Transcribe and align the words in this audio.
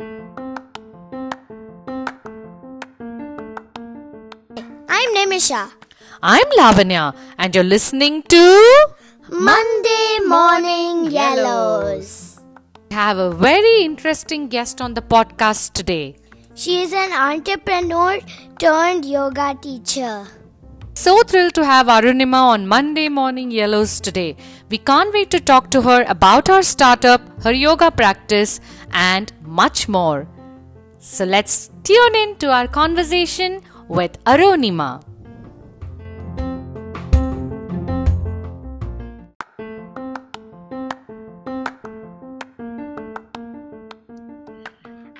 I'm 0.00 0.06
Nimisha. 5.16 5.72
I'm 6.22 6.46
Lavanya, 6.56 7.16
and 7.36 7.52
you're 7.52 7.64
listening 7.64 8.22
to. 8.22 8.86
Monday 9.28 10.20
Morning 10.24 11.10
Yellows. 11.10 12.38
We 12.90 12.94
have 12.94 13.18
a 13.18 13.32
very 13.32 13.82
interesting 13.82 14.46
guest 14.46 14.80
on 14.80 14.94
the 14.94 15.02
podcast 15.02 15.72
today. 15.72 16.14
She 16.54 16.82
is 16.82 16.92
an 16.92 17.12
entrepreneur 17.12 18.20
turned 18.60 19.04
yoga 19.04 19.58
teacher. 19.60 20.28
So 20.94 21.22
thrilled 21.22 21.54
to 21.54 21.64
have 21.64 21.86
Arunima 21.86 22.42
on 22.54 22.66
Monday 22.66 23.08
Morning 23.08 23.50
Yellows 23.52 24.00
today. 24.00 24.36
We 24.68 24.78
can't 24.78 25.12
wait 25.12 25.30
to 25.30 25.40
talk 25.40 25.70
to 25.70 25.82
her 25.82 26.04
about 26.08 26.48
her 26.48 26.62
startup, 26.62 27.20
her 27.44 27.52
yoga 27.52 27.90
practice, 27.92 28.60
and 28.92 29.32
much 29.42 29.88
more. 29.88 30.26
So 30.98 31.24
let's 31.24 31.70
tune 31.84 32.14
in 32.14 32.36
to 32.36 32.50
our 32.52 32.66
conversation 32.66 33.62
with 33.88 34.22
Arunima. 34.24 35.02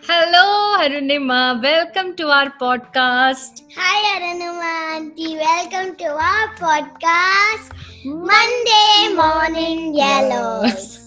Hello, 0.07 0.79
Arunima. 0.83 1.62
Welcome 1.62 2.17
to 2.17 2.29
our 2.29 2.51
podcast. 2.62 3.62
Hi 3.77 3.97
Arunima 4.19 4.71
auntie, 4.97 5.37
welcome 5.37 5.95
to 5.97 6.09
our 6.29 6.48
podcast 6.57 7.73
Monday 8.05 9.15
Morning 9.15 9.95
Yellows. 9.95 10.98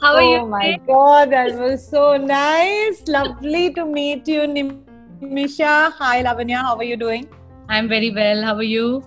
How 0.00 0.14
are 0.14 0.22
you? 0.22 0.36
Oh 0.40 0.46
my 0.46 0.72
today? 0.72 0.82
god, 0.86 1.30
that 1.30 1.58
was 1.58 1.86
so 1.88 2.16
nice. 2.18 3.02
Lovely 3.08 3.72
to 3.74 3.86
meet 3.86 4.28
you, 4.28 4.42
Nimisha. 4.42 5.92
Hi, 5.92 6.22
Lavanya. 6.22 6.58
How 6.58 6.76
are 6.76 6.84
you 6.84 6.96
doing? 6.96 7.26
I'm 7.70 7.88
very 7.88 8.10
well. 8.10 8.42
How 8.42 8.54
are 8.56 8.62
you? 8.62 9.02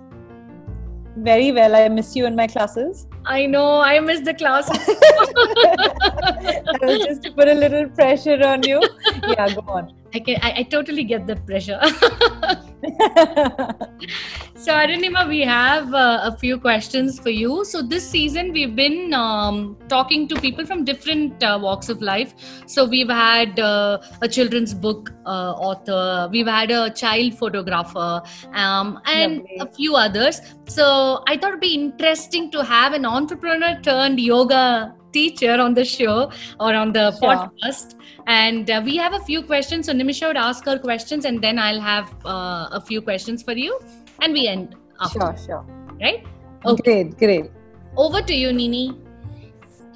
Very 1.18 1.52
well. 1.52 1.76
I 1.76 1.90
miss 1.90 2.16
you 2.16 2.26
in 2.26 2.36
my 2.36 2.48
classes. 2.48 3.06
I 3.26 3.46
know. 3.46 3.82
I 3.82 4.00
miss 4.00 4.22
the 4.22 4.34
classes. 4.34 4.78
that 4.88 6.80
was 6.82 7.06
just 7.06 7.22
to 7.24 7.32
put 7.34 7.48
a 7.48 7.54
little 7.54 7.88
pressure 7.90 8.42
on 8.44 8.64
you. 8.64 8.82
Yeah, 9.28 9.54
go 9.54 9.64
on. 9.68 9.94
I 10.16 10.20
can. 10.20 10.38
I, 10.42 10.54
I 10.58 10.64
totally 10.64 11.04
get 11.04 11.28
the 11.28 11.36
pressure. 11.36 11.80
so 14.56 14.72
Arunima, 14.74 15.28
we 15.28 15.42
have 15.42 15.94
uh, 15.94 16.22
a 16.24 16.36
few 16.38 16.60
questions 16.60 17.20
for 17.20 17.30
you. 17.30 17.64
So 17.66 17.82
this 17.82 18.08
season 18.10 18.52
we've 18.52 18.76
been 18.76 19.14
um, 19.14 19.78
talking 19.88 20.28
to 20.28 20.40
people 20.40 20.66
from 20.66 20.86
different 20.86 21.44
uh, 21.44 21.60
walks 21.62 21.90
of 21.90 22.02
life. 22.02 22.34
So 22.66 22.86
we've 22.86 23.10
had 23.10 23.60
uh, 23.60 24.00
a 24.22 24.28
children's 24.28 24.74
book 24.74 25.12
uh, 25.26 25.54
author, 25.54 26.30
we've 26.32 26.48
had 26.48 26.72
a 26.72 26.90
child 26.90 27.38
photographer, 27.38 28.22
um, 28.54 29.00
and 29.06 29.38
Lovely. 29.38 29.58
a 29.60 29.68
few 29.68 29.96
others. 29.96 30.42
So 30.68 31.24
I 31.28 31.38
thought 31.38 31.50
it'd 31.50 31.60
be 31.60 31.76
interesting 31.76 32.52
to 32.52 32.64
have 32.64 32.94
an 32.94 33.06
entrepreneur 33.06 33.80
turned 33.82 34.20
yoga 34.20 34.96
teacher 35.14 35.56
on 35.60 35.74
the 35.74 35.86
show 35.86 36.32
or 36.60 36.74
on 36.76 36.92
the 36.94 37.12
Sure. 37.20 37.30
podcast 37.36 37.96
and 38.28 38.70
uh, 38.70 38.82
we 38.86 38.96
have 38.98 39.14
a 39.14 39.20
few 39.30 39.42
questions 39.42 39.86
so 39.88 39.94
nimisha 39.94 40.28
would 40.28 40.38
ask 40.38 40.66
her 40.66 40.78
questions 40.78 41.26
and 41.26 41.42
then 41.42 41.58
i'll 41.60 41.82
have 41.82 42.10
uh, 42.26 42.68
a 42.80 42.82
few 42.90 43.02
questions 43.02 43.44
for 43.44 43.54
you 43.54 43.80
and 44.22 44.34
we 44.34 44.48
end 44.48 44.76
after 45.02 45.20
Sure, 45.20 45.36
sure. 45.46 45.66
right 46.02 46.26
okay 46.66 47.04
Great, 47.04 47.18
great. 47.18 47.52
over 47.98 48.22
to 48.22 48.34
you 48.46 48.52
nini 48.64 48.86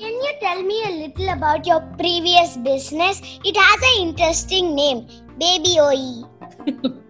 Can 0.01 0.15
you 0.23 0.31
tell 0.39 0.61
me 0.69 0.77
a 0.85 0.91
little 1.01 1.27
about 1.33 1.67
your 1.67 1.79
previous 1.99 2.55
business? 2.67 3.19
It 3.49 3.55
has 3.65 3.83
an 3.89 4.07
interesting 4.07 4.71
name, 4.79 4.97
Baby 5.43 5.73
OE. 5.83 6.95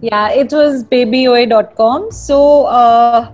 Yeah, 0.00 0.30
it 0.30 0.52
was 0.52 0.84
babyoye.com. 0.84 2.10
So, 2.12 2.66
uh, 2.66 3.32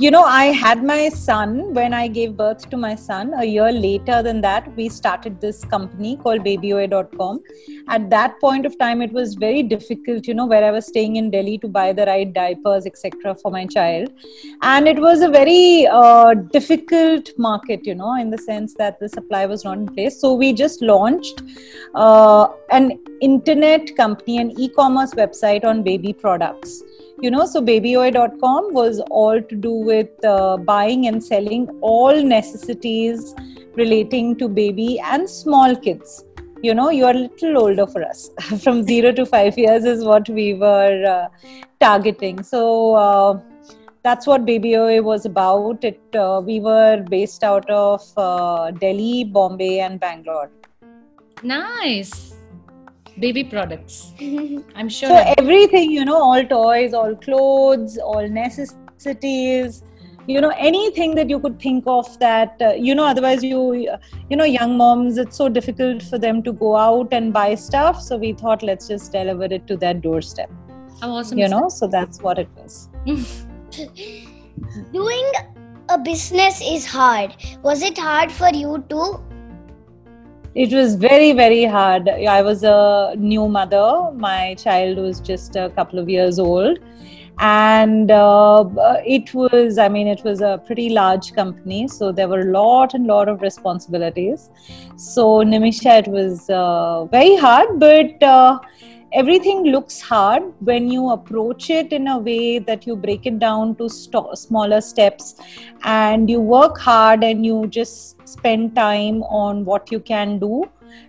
you 0.00 0.10
know, 0.10 0.22
I 0.22 0.46
had 0.46 0.82
my 0.82 1.10
son 1.10 1.74
when 1.74 1.92
I 1.92 2.08
gave 2.08 2.34
birth 2.34 2.70
to 2.70 2.78
my 2.78 2.94
son. 2.94 3.34
A 3.36 3.44
year 3.44 3.70
later 3.70 4.22
than 4.22 4.40
that, 4.40 4.74
we 4.74 4.88
started 4.88 5.42
this 5.42 5.62
company 5.62 6.16
called 6.16 6.40
babyoye.com. 6.40 7.42
At 7.86 8.08
that 8.08 8.40
point 8.40 8.64
of 8.64 8.78
time, 8.78 9.02
it 9.02 9.12
was 9.12 9.34
very 9.34 9.62
difficult, 9.62 10.26
you 10.26 10.32
know, 10.32 10.46
where 10.46 10.64
I 10.64 10.70
was 10.70 10.86
staying 10.86 11.16
in 11.16 11.30
Delhi 11.30 11.58
to 11.58 11.68
buy 11.68 11.92
the 11.92 12.06
right 12.06 12.32
diapers, 12.32 12.86
etc., 12.86 13.34
for 13.34 13.50
my 13.50 13.66
child. 13.66 14.10
And 14.62 14.88
it 14.88 14.98
was 14.98 15.20
a 15.20 15.28
very 15.28 15.86
uh, 15.86 16.32
difficult 16.32 17.28
market, 17.36 17.86
you 17.86 17.94
know, 17.94 18.14
in 18.14 18.30
the 18.30 18.38
sense 18.38 18.72
that 18.78 18.98
the 19.00 19.08
supply 19.10 19.44
was 19.44 19.64
not 19.66 19.76
in 19.76 19.86
place. 19.86 20.18
So, 20.18 20.32
we 20.32 20.54
just 20.54 20.80
launched 20.80 21.42
uh, 21.94 22.48
an 22.70 22.98
internet 23.20 23.94
company, 23.98 24.38
an 24.38 24.58
e 24.58 24.70
commerce 24.70 25.12
website 25.12 25.62
on 25.62 25.82
baby 25.82 26.14
products. 26.14 26.82
You 27.22 27.30
know, 27.30 27.44
so 27.44 27.60
babyoye.com 27.60 28.72
was 28.72 29.00
all 29.10 29.42
to 29.42 29.54
do 29.54 29.72
with 29.72 30.24
uh, 30.24 30.56
buying 30.56 31.06
and 31.06 31.22
selling 31.22 31.68
all 31.82 32.22
necessities 32.22 33.34
relating 33.74 34.36
to 34.36 34.48
baby 34.48 34.98
and 35.00 35.28
small 35.28 35.76
kids. 35.76 36.24
You 36.62 36.74
know, 36.74 36.90
you 36.90 37.04
are 37.04 37.14
a 37.14 37.28
little 37.28 37.58
older 37.58 37.86
for 37.86 38.02
us. 38.02 38.30
From 38.62 38.82
zero 38.84 39.12
to 39.12 39.26
five 39.26 39.58
years 39.58 39.84
is 39.84 40.04
what 40.04 40.28
we 40.28 40.54
were 40.54 41.04
uh, 41.04 41.28
targeting. 41.78 42.42
So, 42.42 42.94
uh, 42.94 43.40
that's 44.02 44.26
what 44.26 44.46
Baby 44.46 44.76
was 45.00 45.26
about. 45.26 45.84
It 45.84 46.00
uh, 46.14 46.40
we 46.44 46.58
were 46.58 47.04
based 47.08 47.44
out 47.44 47.68
of 47.68 48.02
uh, 48.16 48.70
Delhi, 48.70 49.24
Bombay, 49.24 49.80
and 49.80 50.00
Bangalore. 50.00 50.50
nice 51.42 52.39
baby 53.20 53.44
products 53.44 54.12
i'm 54.74 54.88
sure 54.88 55.08
So 55.08 55.34
everything, 55.38 55.90
you 55.90 56.04
know, 56.04 56.20
all 56.22 56.44
toys, 56.44 56.94
all 56.94 57.14
clothes, 57.16 57.98
all 57.98 58.28
necessities, 58.28 59.82
you 60.26 60.40
know, 60.40 60.52
anything 60.56 61.14
that 61.16 61.28
you 61.28 61.40
could 61.40 61.58
think 61.60 61.84
of 61.86 62.18
that, 62.20 62.56
uh, 62.60 62.72
you 62.74 62.94
know, 62.94 63.04
otherwise 63.04 63.42
you, 63.42 63.62
you 64.28 64.36
know, 64.36 64.44
young 64.44 64.76
moms, 64.76 65.18
it's 65.18 65.36
so 65.36 65.48
difficult 65.48 66.02
for 66.02 66.18
them 66.18 66.42
to 66.44 66.52
go 66.52 66.76
out 66.76 67.12
and 67.12 67.32
buy 67.32 67.54
stuff. 67.54 68.00
So 68.00 68.16
we 68.16 68.32
thought, 68.32 68.62
let's 68.62 68.88
just 68.88 69.12
deliver 69.12 69.44
it 69.44 69.66
to 69.66 69.76
their 69.76 69.94
doorstep, 69.94 70.50
how 71.00 71.10
awesome 71.10 71.38
you 71.38 71.46
is 71.46 71.50
know. 71.50 71.68
So 71.68 71.86
that's 71.86 72.20
what 72.20 72.38
it 72.38 72.48
was. 72.56 72.88
Doing 74.92 75.32
a 75.88 75.98
business 75.98 76.60
is 76.62 76.86
hard. 76.86 77.36
Was 77.62 77.82
it 77.82 77.98
hard 77.98 78.30
for 78.30 78.50
you 78.54 78.84
too? 78.88 79.24
It 80.54 80.72
was 80.72 80.96
very, 80.96 81.32
very 81.32 81.64
hard. 81.64 82.08
I 82.08 82.42
was 82.42 82.64
a 82.64 83.14
new 83.16 83.46
mother. 83.48 84.10
My 84.14 84.54
child 84.54 84.98
was 84.98 85.20
just 85.20 85.54
a 85.54 85.70
couple 85.70 85.98
of 86.00 86.08
years 86.08 86.40
old. 86.40 86.78
And 87.38 88.10
uh, 88.10 88.68
it 89.06 89.32
was, 89.32 89.78
I 89.78 89.88
mean, 89.88 90.08
it 90.08 90.22
was 90.24 90.40
a 90.40 90.60
pretty 90.66 90.90
large 90.90 91.32
company. 91.34 91.86
So 91.88 92.10
there 92.12 92.28
were 92.28 92.40
a 92.40 92.52
lot 92.52 92.94
and 92.94 93.06
lot 93.06 93.28
of 93.28 93.40
responsibilities. 93.40 94.50
So, 94.96 95.38
Nimisha, 95.38 96.00
it 96.00 96.08
was 96.08 96.50
uh, 96.50 97.04
very 97.06 97.36
hard, 97.36 97.78
but 97.78 98.22
uh, 98.22 98.58
everything 99.12 99.64
looks 99.64 100.00
hard 100.00 100.42
when 100.60 100.88
you 100.88 101.10
approach 101.10 101.68
it 101.68 101.92
in 101.92 102.06
a 102.08 102.18
way 102.18 102.58
that 102.60 102.86
you 102.86 102.94
break 102.94 103.26
it 103.26 103.38
down 103.40 103.74
to 103.74 103.88
sto- 103.88 104.34
smaller 104.34 104.80
steps 104.80 105.34
and 105.82 106.30
you 106.30 106.40
work 106.40 106.78
hard 106.78 107.24
and 107.24 107.44
you 107.44 107.66
just 107.66 108.28
spend 108.28 108.74
time 108.76 109.22
on 109.24 109.64
what 109.64 109.90
you 109.90 109.98
can 109.98 110.38
do 110.38 110.64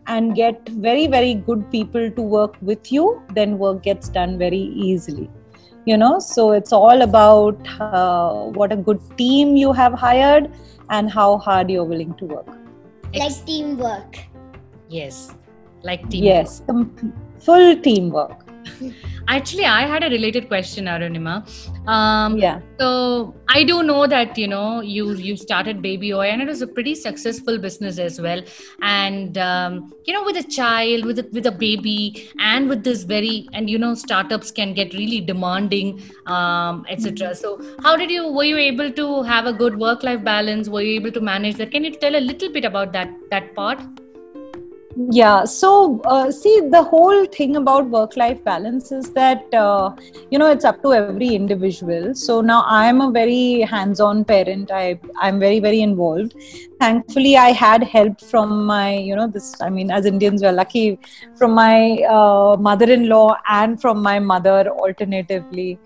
and 0.07 0.35
get 0.35 0.67
very 0.69 1.05
very 1.05 1.35
good 1.35 1.69
people 1.71 2.09
to 2.09 2.21
work 2.21 2.57
with 2.61 2.91
you 2.91 3.21
then 3.35 3.57
work 3.59 3.83
gets 3.83 4.09
done 4.09 4.37
very 4.37 4.65
easily. 4.89 5.29
You 5.85 5.97
know 5.97 6.19
so 6.19 6.51
it's 6.53 6.71
all 6.73 7.01
about 7.03 7.57
uh, 7.79 8.45
what 8.45 8.71
a 8.71 8.75
good 8.75 8.99
team 9.17 9.55
you 9.55 9.73
have 9.73 9.93
hired 9.93 10.51
and 10.89 11.09
how 11.09 11.37
hard 11.37 11.69
you're 11.69 11.83
willing 11.83 12.15
to 12.15 12.25
work. 12.25 12.47
Like 13.13 13.45
teamwork. 13.45 14.17
yes 14.89 15.35
like 15.83 16.09
team. 16.09 16.23
Yes 16.23 16.61
com- 16.65 17.13
full 17.45 17.75
teamwork 17.87 18.39
actually 19.27 19.65
i 19.65 19.81
had 19.93 20.03
a 20.03 20.09
related 20.17 20.47
question 20.47 20.85
arunima 20.95 21.35
um 21.95 22.37
yeah 22.45 22.59
So 22.81 23.35
I 23.53 23.63
do 23.63 23.83
know 23.83 24.07
that 24.07 24.37
you 24.41 24.47
know 24.47 24.81
you 24.81 25.13
you 25.13 25.35
started 25.37 25.81
BabyOye 25.83 26.29
and 26.33 26.41
it 26.41 26.47
was 26.47 26.61
a 26.63 26.67
pretty 26.67 26.95
successful 26.95 27.59
business 27.59 27.99
as 27.99 28.19
well. 28.19 28.41
And 28.81 29.37
um, 29.37 29.93
you 30.05 30.13
know, 30.15 30.23
with 30.23 30.37
a 30.37 30.43
child, 30.43 31.05
with 31.05 31.19
a, 31.19 31.27
with 31.31 31.45
a 31.45 31.51
baby, 31.51 32.29
and 32.39 32.67
with 32.67 32.83
this 32.83 33.03
very 33.03 33.47
and 33.53 33.69
you 33.69 33.77
know, 33.77 33.93
startups 33.93 34.49
can 34.49 34.73
get 34.73 34.95
really 34.95 35.21
demanding, 35.21 36.01
um, 36.25 36.85
etc. 36.89 37.35
So 37.35 37.53
how 37.83 37.95
did 37.95 38.09
you 38.09 38.31
were 38.31 38.49
you 38.51 38.57
able 38.57 38.91
to 39.01 39.21
have 39.23 39.45
a 39.45 39.53
good 39.53 39.77
work 39.77 40.01
life 40.01 40.23
balance? 40.23 40.69
Were 40.69 40.81
you 40.81 40.95
able 41.01 41.11
to 41.11 41.21
manage 41.21 41.57
that? 41.57 41.71
Can 41.71 41.83
you 41.83 41.91
tell 41.91 42.15
a 42.15 42.25
little 42.31 42.51
bit 42.51 42.65
about 42.65 42.93
that 42.93 43.13
that 43.29 43.53
part? 43.53 44.00
Yeah 44.95 45.45
so 45.45 46.01
uh, 46.05 46.31
see 46.31 46.59
the 46.71 46.83
whole 46.83 47.25
thing 47.25 47.55
about 47.55 47.89
work 47.89 48.15
life 48.17 48.43
balance 48.43 48.91
is 48.91 49.11
that 49.13 49.43
uh, 49.53 49.91
you 50.29 50.37
know 50.37 50.49
it's 50.51 50.65
up 50.65 50.81
to 50.83 50.93
every 50.93 51.29
individual. 51.35 52.13
So 52.13 52.41
now 52.41 52.63
i'm 52.67 53.01
a 53.01 53.11
very 53.11 53.61
hands 53.61 53.99
on 53.99 54.23
parent. 54.25 54.71
I 54.71 54.99
i'm 55.21 55.39
very 55.39 55.59
very 55.59 55.81
involved. 55.81 56.35
Thankfully 56.79 57.37
I 57.37 57.51
had 57.51 57.83
help 57.83 58.19
from 58.21 58.65
my, 58.65 58.95
you 58.95 59.15
know, 59.15 59.27
this, 59.27 59.53
I 59.61 59.69
mean, 59.69 59.91
as 59.91 60.05
Indians, 60.05 60.41
we're 60.41 60.51
lucky 60.51 60.99
from 61.35 61.51
my 61.51 61.97
uh, 62.09 62.57
mother 62.59 62.91
in 62.91 63.07
law 63.07 63.35
and 63.47 63.79
from 63.79 64.01
my 64.01 64.19
mother 64.19 64.67
alternatively. 64.69 65.79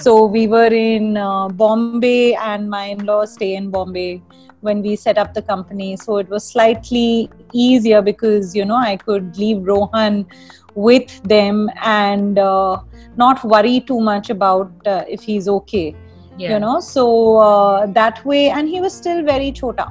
So 0.00 0.24
we 0.24 0.46
were 0.46 0.72
in 0.72 1.16
uh, 1.16 1.48
Bombay, 1.48 2.34
and 2.34 2.70
my 2.70 2.86
in 2.86 3.04
law 3.04 3.24
stay 3.24 3.54
in 3.54 3.70
Bombay 3.70 4.22
when 4.60 4.80
we 4.80 4.96
set 4.96 5.18
up 5.18 5.34
the 5.34 5.42
company. 5.42 5.96
So 5.96 6.16
it 6.16 6.28
was 6.28 6.44
slightly 6.44 7.30
easier 7.52 8.00
because, 8.00 8.54
you 8.54 8.64
know, 8.64 8.76
I 8.76 8.96
could 8.96 9.36
leave 9.36 9.62
Rohan 9.62 10.26
with 10.74 11.22
them 11.24 11.68
and 11.82 12.38
uh, 12.38 12.78
not 13.16 13.44
worry 13.44 13.80
too 13.80 14.00
much 14.00 14.30
about 14.30 14.72
uh, 14.86 15.04
if 15.08 15.22
he's 15.22 15.48
okay 15.48 15.94
Yeah. 16.38 16.52
you 16.52 16.58
know 16.60 16.80
so 16.80 17.02
uh, 17.46 17.86
that 17.96 18.24
way 18.24 18.48
and 18.50 18.68
he 18.68 18.80
was 18.80 18.94
still 19.00 19.22
very 19.22 19.52
chota 19.52 19.84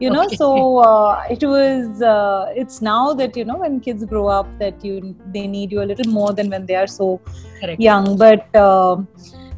you 0.00 0.10
know 0.10 0.24
Okay. 0.24 0.36
so 0.36 0.78
uh, 0.78 1.22
it 1.30 1.42
was 1.42 2.02
uh, 2.02 2.46
it's 2.54 2.80
now 2.82 3.14
that 3.14 3.36
you 3.36 3.44
know 3.44 3.58
when 3.58 3.80
kids 3.80 4.04
grow 4.04 4.26
up 4.28 4.48
that 4.58 4.84
you 4.84 5.16
they 5.26 5.46
need 5.46 5.72
you 5.72 5.82
a 5.82 5.88
little 5.92 6.10
more 6.10 6.32
than 6.32 6.50
when 6.50 6.66
they 6.66 6.74
are 6.74 6.86
so 6.86 7.20
Correct. 7.60 7.80
young 7.80 8.16
but 8.16 8.54
uh, 8.54 8.96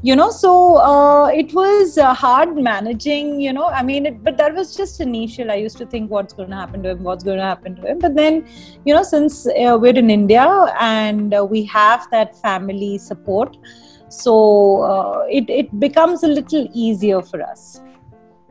you 0.02 0.14
know 0.14 0.30
so 0.30 0.76
uh, 0.76 1.26
it 1.28 1.52
was 1.54 1.96
uh, 1.98 2.12
hard 2.14 2.56
managing 2.56 3.40
you 3.40 3.52
know 3.52 3.66
i 3.68 3.82
mean 3.82 4.06
it, 4.06 4.22
but 4.22 4.36
that 4.36 4.54
was 4.54 4.76
just 4.76 5.00
initial 5.00 5.50
i 5.50 5.54
used 5.54 5.78
to 5.78 5.86
think 5.86 6.10
what's 6.10 6.34
going 6.34 6.50
to 6.50 6.56
happen 6.56 6.82
to 6.82 6.90
him 6.90 7.02
what's 7.02 7.24
going 7.24 7.38
to 7.38 7.44
happen 7.44 7.74
to 7.74 7.86
him 7.90 7.98
but 7.98 8.14
then 8.14 8.44
you 8.84 8.94
know 8.94 9.02
since 9.02 9.46
uh, 9.46 9.76
we're 9.80 9.96
in 10.04 10.10
india 10.10 10.46
and 10.80 11.34
uh, 11.34 11.44
we 11.44 11.64
have 11.64 12.06
that 12.10 12.36
family 12.42 12.98
support 12.98 13.56
so 14.08 14.82
uh, 14.82 15.24
it, 15.28 15.48
it 15.48 15.80
becomes 15.80 16.22
a 16.22 16.28
little 16.28 16.68
easier 16.72 17.22
for 17.22 17.42
us 17.42 17.80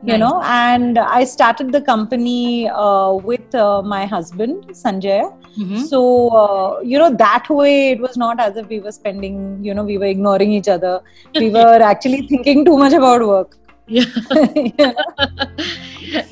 you 0.02 0.16
Nice. 0.18 0.20
know 0.20 0.42
and 0.44 0.98
i 0.98 1.24
started 1.24 1.72
the 1.72 1.80
company 1.80 2.68
uh, 2.68 3.12
with 3.30 3.54
uh, 3.54 3.82
my 3.94 4.04
husband 4.14 4.56
sanjay 4.82 5.20
Mhm. 5.64 5.78
so 5.90 6.00
uh, 6.40 6.80
you 6.90 6.98
know 7.02 7.10
that 7.24 7.46
way 7.60 7.74
it 7.92 8.00
was 8.06 8.16
not 8.24 8.40
as 8.46 8.56
if 8.62 8.66
we 8.74 8.78
were 8.86 8.92
spending 9.00 9.36
you 9.68 9.74
know 9.78 9.84
we 9.92 9.96
were 10.02 10.10
ignoring 10.16 10.52
each 10.58 10.68
other 10.76 10.94
we 11.42 11.48
were 11.58 11.78
actually 11.92 12.20
thinking 12.32 12.64
too 12.70 12.76
much 12.84 12.92
about 13.02 13.24
work 13.34 13.56
Yeah. 13.96 14.04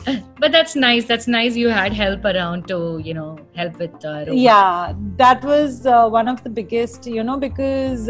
But 0.39 0.53
that's 0.53 0.75
nice. 0.77 1.05
That's 1.05 1.27
nice. 1.27 1.57
You 1.57 1.69
had 1.69 1.93
help 1.93 2.25
around 2.25 2.67
to, 2.69 3.01
you 3.03 3.15
know, 3.15 3.39
help 3.55 3.79
with. 3.79 4.05
Uh, 4.05 4.25
yeah 4.29 4.93
that 5.17 5.45
was 5.45 5.87
uh, 5.87 6.09
one 6.09 6.29
of 6.29 6.43
the 6.47 6.51
biggest 6.51 7.07
you 7.07 7.23
know 7.23 7.37
because 7.39 8.09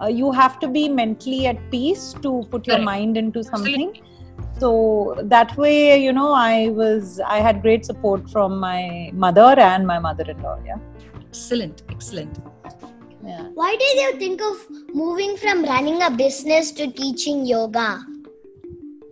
uh, 0.00 0.06
you 0.06 0.32
have 0.32 0.58
to 0.60 0.68
be 0.68 0.88
mentally 0.88 1.46
at 1.46 1.58
peace 1.70 2.14
to 2.22 2.46
put 2.50 2.66
your 2.66 2.76
Correct. 2.76 2.84
mind 2.84 3.16
into 3.16 3.42
something 3.44 3.88
Absolutely. 3.88 4.58
so 4.58 5.16
that 5.24 5.56
way 5.56 6.00
you 6.02 6.12
know 6.12 6.32
i 6.32 6.68
was 6.70 7.20
i 7.36 7.38
had 7.38 7.62
great 7.62 7.84
support 7.84 8.28
from 8.30 8.58
my 8.58 9.10
mother 9.12 9.54
and 9.70 9.86
my 9.86 9.98
mother-in-law 9.98 10.58
yeah 10.64 10.76
Excellent. 11.28 11.82
Excellent. 11.90 12.38
yeah 13.24 13.42
Why 13.54 13.76
did 13.76 13.96
you 14.02 14.18
think 14.18 14.40
of 14.40 14.56
moving 14.94 15.36
from 15.36 15.64
running 15.64 16.00
a 16.02 16.10
business 16.10 16.70
to 16.72 16.90
teaching 16.90 17.44
yoga? 17.44 17.88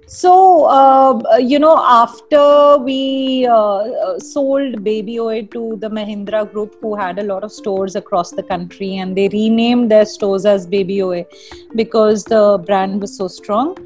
So, 0.06 0.64
uh, 0.66 1.36
you 1.38 1.58
know, 1.58 1.78
after 1.78 2.78
we 2.78 3.46
uh, 3.46 3.54
uh, 3.54 4.18
sold 4.18 4.84
BabyOye 4.84 5.50
to 5.52 5.76
the 5.80 5.88
Mahindra 5.88 6.50
Group, 6.50 6.76
who 6.80 6.94
had 6.94 7.18
a 7.18 7.22
lot 7.22 7.42
of 7.42 7.50
stores 7.50 7.96
across 7.96 8.30
the 8.30 8.42
country, 8.42 8.98
and 8.98 9.16
they 9.16 9.28
renamed 9.28 9.90
their 9.90 10.04
stores 10.04 10.44
as 10.44 10.66
BabyOye 10.66 11.24
because 11.74 12.24
the 12.24 12.62
brand 12.66 13.00
was 13.00 13.16
so 13.16 13.28
strong. 13.28 13.76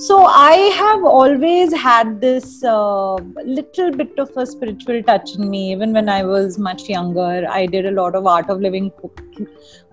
So, 0.00 0.24
I 0.24 0.52
have 0.76 1.04
always 1.04 1.74
had 1.74 2.22
this 2.22 2.64
uh, 2.64 3.14
little 3.14 3.90
bit 3.90 4.18
of 4.18 4.30
a 4.34 4.46
spiritual 4.46 5.02
touch 5.02 5.34
in 5.34 5.50
me, 5.50 5.72
even 5.72 5.92
when 5.92 6.08
I 6.08 6.22
was 6.22 6.58
much 6.58 6.88
younger. 6.88 7.46
I 7.46 7.66
did 7.66 7.84
a 7.84 7.90
lot 7.90 8.14
of 8.14 8.26
art 8.26 8.48
of 8.48 8.60
living 8.60 8.90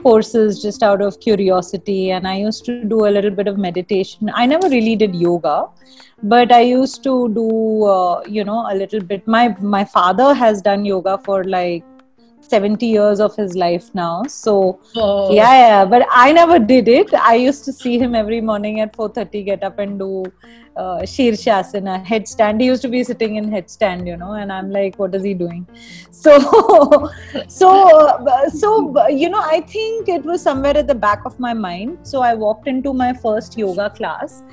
courses 0.01 0.61
just 0.61 0.81
out 0.81 1.01
of 1.01 1.19
curiosity. 1.19 2.11
And 2.11 2.25
i 2.25 2.37
used 2.37 2.63
to 2.65 2.85
do 2.85 3.05
a 3.07 3.11
little 3.17 3.31
bit 3.31 3.47
of 3.47 3.57
meditation. 3.57 4.31
I 4.33 4.45
never 4.45 4.69
really 4.69 4.95
did 4.95 5.13
yoga 5.13 5.67
but 6.23 6.51
i 6.51 6.61
used 6.61 7.03
to 7.03 7.29
do 7.33 7.85
uh, 7.85 8.23
you 8.27 8.43
know 8.43 8.65
a 8.71 8.75
little 8.75 9.01
bit. 9.01 9.27
My 9.27 9.55
my 9.59 9.85
father 9.85 10.33
has 10.33 10.61
done 10.61 10.85
yoga 10.85 11.19
for 11.25 11.43
like 11.43 11.83
70 12.49 12.85
years 12.85 13.19
of 13.19 13.35
his 13.35 13.55
life 13.55 13.89
now 13.93 14.23
so 14.27 14.79
Oh, 14.95 15.33
yeah 15.33 15.53
yeah 15.61 15.85
but 15.85 16.05
i 16.11 16.31
never 16.31 16.59
did 16.59 16.87
it. 16.87 17.13
I 17.13 17.35
used 17.35 17.65
to 17.65 17.73
see 17.73 17.97
him 17.99 18.15
every 18.15 18.41
morning 18.41 18.79
at 18.81 18.95
4.30 18.95 19.45
get 19.45 19.63
up 19.63 19.79
and 19.79 19.99
do 19.99 20.25
uh, 20.75 20.99
shirshasana 21.11 22.05
headstand. 22.05 22.61
He 22.61 22.67
used 22.67 22.83
to 22.83 22.87
be 22.87 23.03
sitting 23.03 23.35
in 23.37 23.49
headstand 23.49 24.07
you 24.07 24.17
know 24.17 24.33
and 24.33 24.51
i'm 24.51 24.69
like 24.71 24.97
what 24.99 25.15
is 25.15 25.23
he 25.23 25.33
doing? 25.33 25.67
So 26.11 27.09
so 27.47 27.69
so 28.53 29.07
you 29.07 29.29
know 29.29 29.41
i 29.41 29.61
think 29.61 30.09
it 30.09 30.23
was 30.23 30.41
somewhere 30.41 30.77
at 30.77 30.87
the 30.87 30.95
back 30.95 31.25
of 31.25 31.39
my 31.39 31.53
mind. 31.53 31.99
So 32.03 32.21
i 32.21 32.33
walked 32.33 32.67
into 32.67 32.93
my 32.93 33.13
first 33.13 33.57
yoga 33.57 33.89
class 33.89 34.43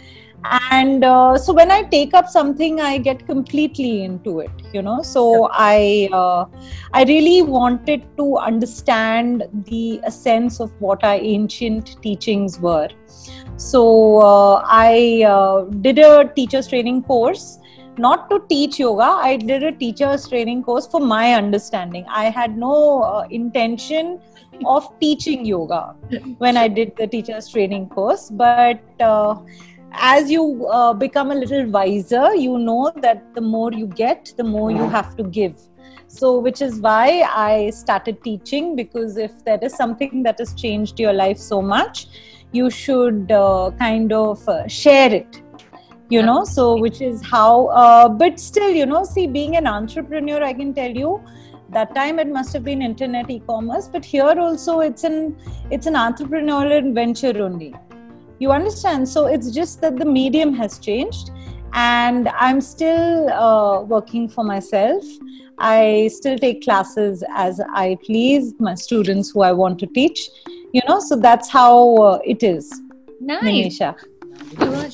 and 0.44 1.04
uh, 1.04 1.38
so 1.38 1.52
when 1.52 1.70
i 1.70 1.82
take 1.82 2.12
up 2.14 2.28
something 2.28 2.80
i 2.80 2.98
get 2.98 3.26
completely 3.26 4.04
into 4.04 4.40
it 4.40 4.50
you 4.74 4.82
know? 4.82 5.00
So 5.02 5.48
i 5.52 6.08
uh, 6.12 6.44
i 6.92 7.04
really 7.04 7.42
wanted 7.42 8.04
to 8.16 8.36
understand 8.36 9.44
the 9.70 10.00
essence 10.04 10.60
of 10.60 10.72
what 10.80 11.04
our 11.04 11.14
ancient 11.14 11.96
teachings 12.02 12.58
were. 12.58 12.88
So 13.56 14.20
uh, 14.20 14.62
i 14.66 15.24
uh, 15.26 15.62
did 15.86 15.98
a 15.98 16.30
teachers 16.36 16.68
training 16.68 17.02
course 17.04 17.58
not 17.96 18.28
to 18.28 18.44
teach 18.48 18.80
yoga 18.80 19.08
i 19.30 19.36
did 19.36 19.62
a 19.62 19.70
teachers 19.70 20.28
training 20.28 20.62
course 20.64 20.86
for 20.86 21.00
my 21.00 21.34
understanding. 21.34 22.04
I 22.08 22.24
had 22.30 22.58
no 22.58 23.02
uh, 23.02 23.26
intention 23.30 24.20
of 24.66 24.88
teaching 25.00 25.44
yoga 25.44 25.94
when 26.38 26.56
i 26.56 26.66
did 26.68 26.92
the 26.96 27.06
teachers 27.06 27.48
training 27.48 27.88
course 27.88 28.30
but 28.30 28.82
uh, 29.00 29.34
as 29.96 30.30
you 30.30 30.66
uh, 30.66 30.92
become 30.92 31.30
a 31.30 31.34
little 31.34 31.66
wiser 31.66 32.34
you 32.34 32.58
know 32.58 32.92
that 32.96 33.22
the 33.34 33.40
more 33.40 33.72
you 33.72 33.86
get 33.86 34.32
the 34.36 34.44
more 34.44 34.70
you 34.70 34.88
have 34.88 35.16
to 35.16 35.24
give. 35.24 35.60
So 36.06 36.38
which 36.38 36.60
is 36.62 36.80
why 36.80 37.22
i 37.34 37.70
started 37.70 38.22
teaching 38.22 38.76
because 38.76 39.16
if 39.16 39.32
there 39.44 39.58
is 39.62 39.74
something 39.74 40.22
that 40.22 40.38
has 40.38 40.54
changed 40.54 41.00
your 41.00 41.12
life 41.12 41.38
so 41.38 41.60
much 41.60 42.06
you 42.52 42.70
should 42.70 43.32
uh, 43.32 43.70
kind 43.78 44.12
of 44.12 44.48
uh, 44.48 44.68
share 44.68 45.12
it 45.12 45.40
you 46.10 46.22
know? 46.22 46.44
So 46.44 46.78
which 46.78 47.00
is 47.00 47.24
how 47.24 47.66
uh, 47.68 48.08
but 48.08 48.38
still 48.38 48.70
you 48.70 48.86
know 48.86 49.04
see 49.04 49.26
being 49.26 49.56
an 49.56 49.66
entrepreneur 49.66 50.42
i 50.42 50.52
can 50.52 50.74
tell 50.74 50.90
you 50.90 51.20
that 51.70 51.94
time 51.94 52.18
it 52.18 52.28
must 52.28 52.52
have 52.52 52.64
been 52.64 52.82
internet 52.82 53.30
e-commerce 53.30 53.88
but 53.88 54.04
here 54.04 54.38
also 54.46 54.80
it's 54.80 55.04
an 55.04 55.36
it's 55.70 55.86
an 55.86 55.94
entrepreneurial 55.94 56.94
venture 56.94 57.42
only 57.42 57.74
you 58.38 58.52
understand 58.52 59.08
so 59.08 59.26
it's 59.26 59.50
just 59.50 59.80
that 59.80 59.96
the 59.96 60.04
medium 60.04 60.54
has 60.54 60.78
changed 60.78 61.30
and 61.72 62.28
i'm 62.28 62.60
still 62.60 63.28
uh, 63.30 63.80
working 63.82 64.28
for 64.28 64.44
myself 64.44 65.04
i 65.58 66.08
still 66.12 66.38
take 66.38 66.62
classes 66.62 67.22
as 67.34 67.60
i 67.74 67.96
please 68.04 68.54
my 68.58 68.74
students 68.74 69.30
who 69.30 69.42
i 69.42 69.52
want 69.52 69.78
to 69.78 69.86
teach 69.86 70.28
you 70.72 70.80
know 70.88 70.98
so 71.00 71.16
that's 71.16 71.48
how 71.48 71.94
uh, 71.96 72.18
it 72.24 72.42
is 72.42 72.80
Nice. 73.20 73.42
Nimisha. 73.42 73.96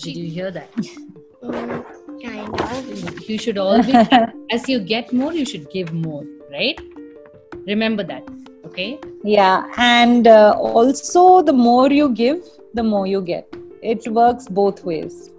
Did 0.02 0.16
you 0.16 0.30
hear 0.30 0.50
that? 0.50 0.70
Mm, 1.42 1.82
kind 2.22 2.60
of. 2.60 3.28
You 3.28 3.38
should 3.38 3.56
always, 3.56 3.88
as 4.50 4.68
you 4.68 4.78
get 4.78 5.10
more, 5.10 5.32
you 5.32 5.46
should 5.46 5.70
give 5.70 5.90
more, 5.90 6.22
right? 6.50 6.78
Remember 7.66 8.04
that. 8.04 8.22
Okay. 8.66 9.00
yeah 9.24 9.66
and 9.78 10.28
uh, 10.28 10.52
also 10.56 11.42
the 11.42 11.52
more 11.52 11.90
you 11.90 12.08
give 12.10 12.38
the 12.74 12.82
more 12.82 13.06
you 13.06 13.20
get 13.20 13.46
it 13.82 14.06
works 14.08 14.48
both 14.48 14.84
ways 14.84 15.30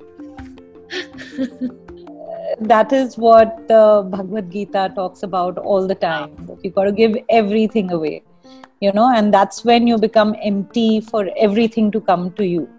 that 2.60 2.94
is 2.94 3.18
what 3.18 3.68
the 3.68 4.08
Bhagavad 4.10 4.52
Gita 4.52 4.92
talks 4.96 5.24
about 5.24 5.58
all 5.58 5.88
the 5.88 5.96
time. 5.96 6.32
You've 6.62 6.76
got 6.76 6.84
to 6.84 6.92
give 6.92 7.16
everything 7.30 7.92
away, 7.92 8.24
you 8.80 8.92
know, 8.92 9.12
and 9.14 9.34
that's 9.34 9.66
when 9.66 9.88
you 9.88 9.98
become 9.98 10.36
empty 10.42 11.02
for 11.02 11.30
everything 11.38 11.92
to 11.92 12.02
come 12.02 12.32
to 12.34 12.46
you. 12.46 12.70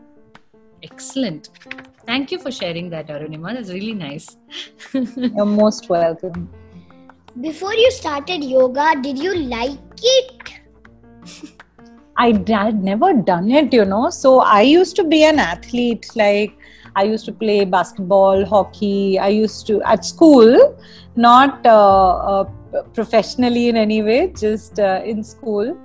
Excellent. 0.82 1.50
Thank 2.06 2.32
you 2.32 2.38
for 2.38 2.50
sharing 2.50 2.90
that, 2.90 3.08
Arunima. 3.08 3.54
That's 3.54 3.70
really 3.70 3.94
nice. 3.94 4.36
You're 4.92 5.46
most 5.46 5.88
welcome. 5.88 6.50
Before 7.40 7.74
you 7.74 7.90
started 7.90 8.44
yoga, 8.44 8.94
did 9.00 9.18
you 9.18 9.34
like 9.34 9.78
it? 10.02 11.52
I 12.16 12.26
had 12.46 12.82
never 12.82 13.12
done 13.14 13.50
it, 13.50 13.72
you 13.72 13.84
know. 13.84 14.10
So 14.10 14.40
I 14.40 14.62
used 14.62 14.96
to 14.96 15.04
be 15.04 15.24
an 15.24 15.38
athlete. 15.38 16.08
Like 16.14 16.52
I 16.94 17.04
used 17.04 17.24
to 17.26 17.32
play 17.32 17.64
basketball, 17.64 18.44
hockey. 18.44 19.18
I 19.18 19.28
used 19.28 19.66
to 19.68 19.82
at 19.82 20.04
school, 20.04 20.78
not 21.16 21.64
uh, 21.66 22.16
uh, 22.16 22.44
professionally 22.94 23.68
in 23.68 23.76
any 23.76 24.02
way, 24.02 24.28
just 24.28 24.78
uh, 24.78 25.02
in 25.04 25.24
school. 25.24 25.78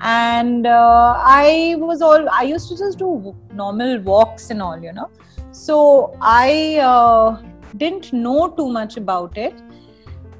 And 0.00 0.66
uh, 0.66 1.14
I 1.18 1.76
was 1.78 2.02
all. 2.02 2.28
I 2.28 2.42
used 2.42 2.68
to 2.70 2.76
just 2.76 2.98
do 2.98 3.34
normal 3.52 4.00
walks 4.00 4.50
and 4.50 4.62
all, 4.62 4.82
you 4.82 4.92
know. 4.92 5.10
So 5.52 6.16
I 6.20 6.78
uh, 6.78 7.40
didn't 7.76 8.12
know 8.12 8.48
too 8.48 8.68
much 8.68 8.96
about 8.96 9.36
it 9.36 9.54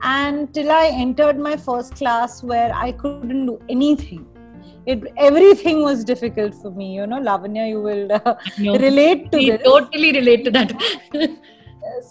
and 0.02 0.52
till 0.52 0.70
i 0.70 0.86
entered 0.88 1.38
my 1.38 1.56
first 1.56 1.94
class 1.96 2.42
where 2.42 2.72
i 2.74 2.92
couldn't 2.92 3.46
do 3.46 3.58
anything 3.70 4.26
it 4.86 5.02
everything 5.16 5.82
was 5.82 6.04
difficult 6.04 6.54
for 6.62 6.70
me 6.70 6.86
you 6.94 7.06
know 7.06 7.20
lavanya 7.30 7.68
you 7.68 7.80
will 7.80 8.12
uh, 8.12 8.34
No. 8.58 8.74
relate 8.86 9.30
to 9.32 9.38
this 9.38 9.62
totally 9.64 10.12
relate 10.12 10.44
to 10.44 10.50
that. 10.50 10.72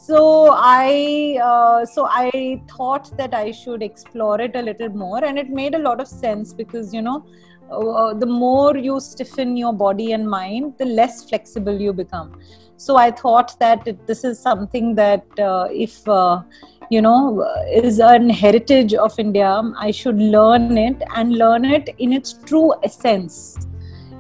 so 0.06 0.20
i 0.52 1.38
uh, 1.50 1.86
so 1.94 2.08
i 2.24 2.62
thought 2.74 3.16
that 3.18 3.34
i 3.34 3.52
should 3.52 3.82
explore 3.90 4.40
it 4.42 4.56
a 4.56 4.62
little 4.62 4.90
more 4.90 5.24
and 5.24 5.38
it 5.44 5.50
made 5.62 5.76
a 5.76 5.84
lot 5.88 6.00
of 6.04 6.08
sense 6.08 6.54
because 6.54 6.94
you 6.94 7.02
know 7.02 7.24
uh, 7.72 8.14
the 8.14 8.26
more 8.26 8.78
you 8.78 9.00
stiffen 9.00 9.56
your 9.58 9.74
body 9.74 10.12
and 10.12 10.30
mind 10.30 10.74
the 10.78 10.86
less 10.86 11.24
flexible 11.30 11.80
you 11.88 11.94
become 11.94 12.30
so 12.78 12.96
i 12.98 13.10
thought 13.10 13.58
that 13.60 13.88
this 14.08 14.24
is 14.24 14.40
something 14.40 14.94
that 14.96 15.26
uh, 15.40 15.68
if 15.72 16.08
uh, 16.08 16.42
you 16.90 17.02
know 17.02 17.46
is 17.72 18.00
an 18.00 18.30
heritage 18.30 18.94
of 18.94 19.18
india 19.20 19.52
i 19.78 19.92
should 19.92 20.18
learn 20.18 20.78
it 20.78 21.04
and 21.16 21.38
learn 21.44 21.66
it 21.66 21.90
in 21.98 22.14
its 22.14 22.34
true 22.46 22.74
essence 22.84 23.68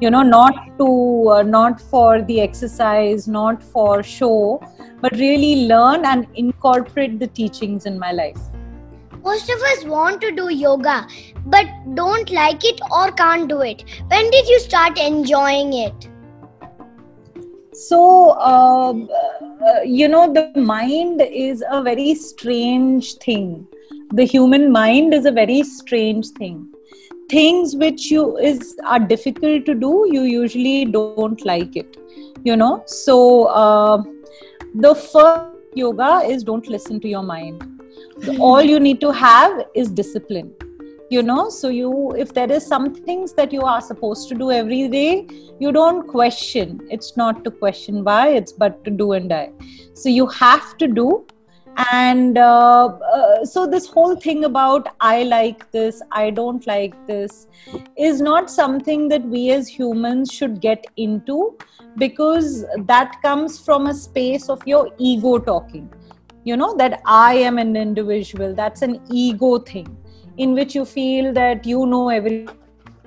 you 0.01 0.09
know 0.09 0.23
not 0.23 0.55
to 0.77 0.87
uh, 1.29 1.41
not 1.43 1.81
for 1.81 2.21
the 2.23 2.39
exercise 2.41 3.27
not 3.27 3.61
for 3.61 4.03
show 4.03 4.61
but 5.01 5.13
really 5.13 5.67
learn 5.67 6.05
and 6.05 6.27
incorporate 6.35 7.19
the 7.19 7.27
teachings 7.27 7.85
in 7.85 7.99
my 7.99 8.11
life 8.11 8.41
Most 9.25 9.49
of 9.53 9.61
us 9.67 9.83
want 9.89 10.19
to 10.21 10.29
do 10.37 10.45
yoga 10.61 11.07
but 11.45 11.67
don't 11.99 12.31
like 12.37 12.65
it 12.65 12.81
or 12.91 13.11
can't 13.11 13.47
do 13.47 13.61
it. 13.61 13.83
When 14.07 14.29
did 14.31 14.47
you 14.47 14.59
start 14.59 14.97
enjoying 14.97 15.71
it? 15.73 16.09
So 17.73 18.29
uh, 18.31 18.93
uh, 18.93 19.81
you 19.83 20.07
know 20.07 20.31
the 20.31 20.51
mind 20.59 21.21
is 21.21 21.63
a 21.69 21.81
very 21.81 22.15
strange 22.15 23.15
thing. 23.15 23.67
The 24.11 24.25
human 24.25 24.71
mind 24.71 25.13
is 25.13 25.25
a 25.25 25.31
very 25.31 25.63
strange 25.63 26.29
thing. 26.29 26.69
Things 27.29 27.75
which 27.75 28.11
you 28.11 28.37
is 28.37 28.75
are 28.85 28.99
difficult 28.99 29.65
to 29.65 29.73
do 29.73 30.07
you 30.11 30.23
usually 30.23 30.85
don't 30.85 31.43
like 31.45 31.75
it 31.75 31.97
you 32.43 32.55
know? 32.55 32.83
So 32.85 33.45
uh, 33.45 34.03
the 34.75 34.95
first 34.95 35.55
yoga 35.73 36.21
is 36.25 36.43
don't 36.43 36.67
listen 36.67 36.99
to 37.01 37.07
your 37.07 37.23
mind. 37.23 37.81
All 38.39 38.61
you 38.61 38.79
need 38.79 39.01
to 39.01 39.11
have 39.11 39.65
is 39.73 39.89
discipline 39.89 40.53
you 41.13 41.23
know 41.29 41.49
so 41.49 41.69
you 41.69 42.11
if 42.25 42.33
there 42.33 42.51
is 42.51 42.65
some 42.65 42.93
things 43.07 43.33
that 43.39 43.53
you 43.53 43.61
are 43.73 43.81
supposed 43.81 44.29
to 44.29 44.35
do 44.43 44.51
every 44.51 44.87
day 44.87 45.09
you 45.59 45.71
don't 45.71 46.07
question. 46.07 46.81
It's 46.89 47.15
not 47.15 47.43
to 47.43 47.51
question 47.51 48.03
why 48.03 48.29
it's 48.29 48.51
but 48.51 48.83
to 48.85 48.91
do 48.91 49.13
and 49.13 49.29
die. 49.29 49.51
So 49.93 50.09
you 50.09 50.27
have 50.27 50.77
to 50.77 50.87
do. 50.87 51.25
And 51.91 52.37
uh, 52.37 52.85
uh, 52.85 53.45
so 53.45 53.65
this 53.65 53.87
whole 53.87 54.15
thing 54.15 54.43
about 54.45 54.89
i 55.01 55.23
like 55.23 55.63
this 55.71 56.03
i 56.11 56.29
don't 56.29 56.67
like 56.67 56.93
this 57.07 57.47
is 57.97 58.21
not 58.21 58.51
something 58.55 59.07
that 59.13 59.23
we 59.23 59.49
as 59.49 59.67
humans 59.67 60.31
should 60.31 60.61
get 60.61 60.85
into 60.97 61.57
because 61.97 62.63
that 62.91 63.17
comes 63.23 63.57
from 63.59 63.87
a 63.87 63.93
space 63.95 64.49
of 64.49 64.61
your 64.67 64.91
ego 64.99 65.39
talking. 65.39 65.91
You 66.43 66.57
know 66.57 66.75
that 66.75 67.01
i 67.07 67.33
am 67.33 67.57
an 67.57 67.75
individual 67.75 68.53
that's 68.53 68.83
an 68.83 69.01
ego 69.09 69.57
thing 69.57 69.97
in 70.37 70.53
which 70.53 70.75
you 70.75 70.85
feel 70.85 71.33
that 71.33 71.65
you 71.65 71.85
know 71.85 72.09
everything 72.09 72.49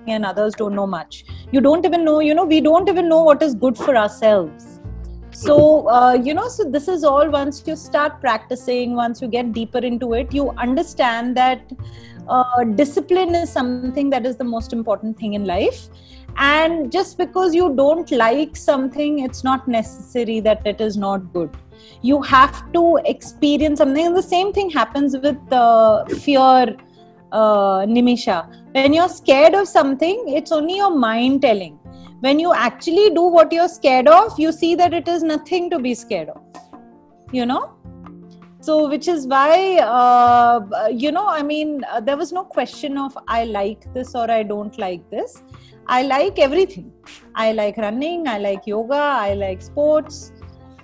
and 0.06 0.24
others 0.24 0.54
don't 0.54 0.74
know 0.74 0.86
much. 0.86 1.24
You 1.50 1.60
don't 1.60 1.84
even 1.84 2.04
know 2.04 2.20
you 2.20 2.34
know 2.34 2.44
we 2.44 2.60
don't 2.60 2.88
even 2.88 3.08
know 3.08 3.22
what 3.22 3.42
is 3.42 3.54
good 3.54 3.76
for 3.76 3.96
ourselves. 3.96 4.80
So 5.32 5.88
uh, 5.88 6.14
you 6.14 6.32
know 6.34 6.48
so 6.48 6.64
this 6.64 6.88
is 6.88 7.04
all 7.04 7.28
once 7.28 7.62
you 7.66 7.76
start 7.76 8.20
practicing 8.20 8.94
once 8.94 9.20
you 9.20 9.28
get 9.28 9.52
deeper 9.52 9.78
into 9.78 10.14
it 10.14 10.32
you 10.32 10.50
understand 10.52 11.36
that 11.36 11.60
uh, 12.28 12.64
discipline 12.64 13.34
is 13.34 13.52
something 13.52 14.10
that 14.10 14.24
is 14.26 14.36
the 14.36 14.44
most 14.44 14.72
important 14.72 15.18
thing 15.18 15.34
in 15.34 15.44
life. 15.44 15.88
And 16.38 16.92
just 16.92 17.16
because 17.16 17.54
you 17.54 17.74
don't 17.74 18.10
like 18.10 18.56
something 18.56 19.20
it's 19.20 19.42
not 19.42 19.66
necessary 19.68 20.40
that 20.40 20.66
it 20.66 20.80
is 20.80 20.96
not 20.96 21.32
good. 21.32 21.50
You 22.02 22.20
have 22.22 22.72
to 22.72 22.98
experience 23.04 23.78
something. 23.78 24.06
And 24.06 24.16
the 24.16 24.22
same 24.22 24.52
thing 24.52 24.70
happens 24.70 25.16
with 25.16 25.52
uh, 25.52 26.04
fear 26.06 26.76
uh, 27.40 27.78
nimisha 27.94 28.36
when 28.74 28.92
you're 28.96 29.14
scared 29.20 29.54
of 29.60 29.68
something 29.68 30.22
it's 30.40 30.52
only 30.52 30.76
your 30.76 30.94
mind 31.08 31.42
telling. 31.42 31.78
When 32.20 32.38
you 32.40 32.52
actually 32.54 33.10
do 33.14 33.22
what 33.22 33.52
you're 33.52 33.68
scared 33.68 34.08
of 34.08 34.38
you 34.42 34.50
see 34.50 34.74
that 34.74 34.94
it 34.94 35.08
is 35.14 35.22
nothing 35.22 35.68
to 35.70 35.78
be 35.78 35.94
scared 35.94 36.30
of 36.30 36.42
you 37.32 37.46
know? 37.46 37.72
So 38.60 38.88
which 38.88 39.06
is 39.06 39.26
why 39.26 39.78
uh, 39.78 40.88
you 40.90 41.12
know 41.12 41.26
i 41.28 41.42
mean 41.42 41.84
uh, 41.84 42.00
there 42.00 42.16
was 42.16 42.32
no 42.32 42.42
question 42.44 42.98
of 42.98 43.18
i 43.28 43.44
like 43.44 43.84
this 43.94 44.14
or 44.14 44.30
i 44.30 44.42
don't 44.42 44.78
like 44.78 45.08
this. 45.10 45.42
I 45.88 46.02
like 46.02 46.40
everything. 46.40 46.90
I 47.34 47.52
like 47.52 47.76
running 47.76 48.26
i 48.26 48.38
like 48.38 48.66
yoga 48.66 49.02
i 49.26 49.34
like 49.34 49.62
sports 49.62 50.32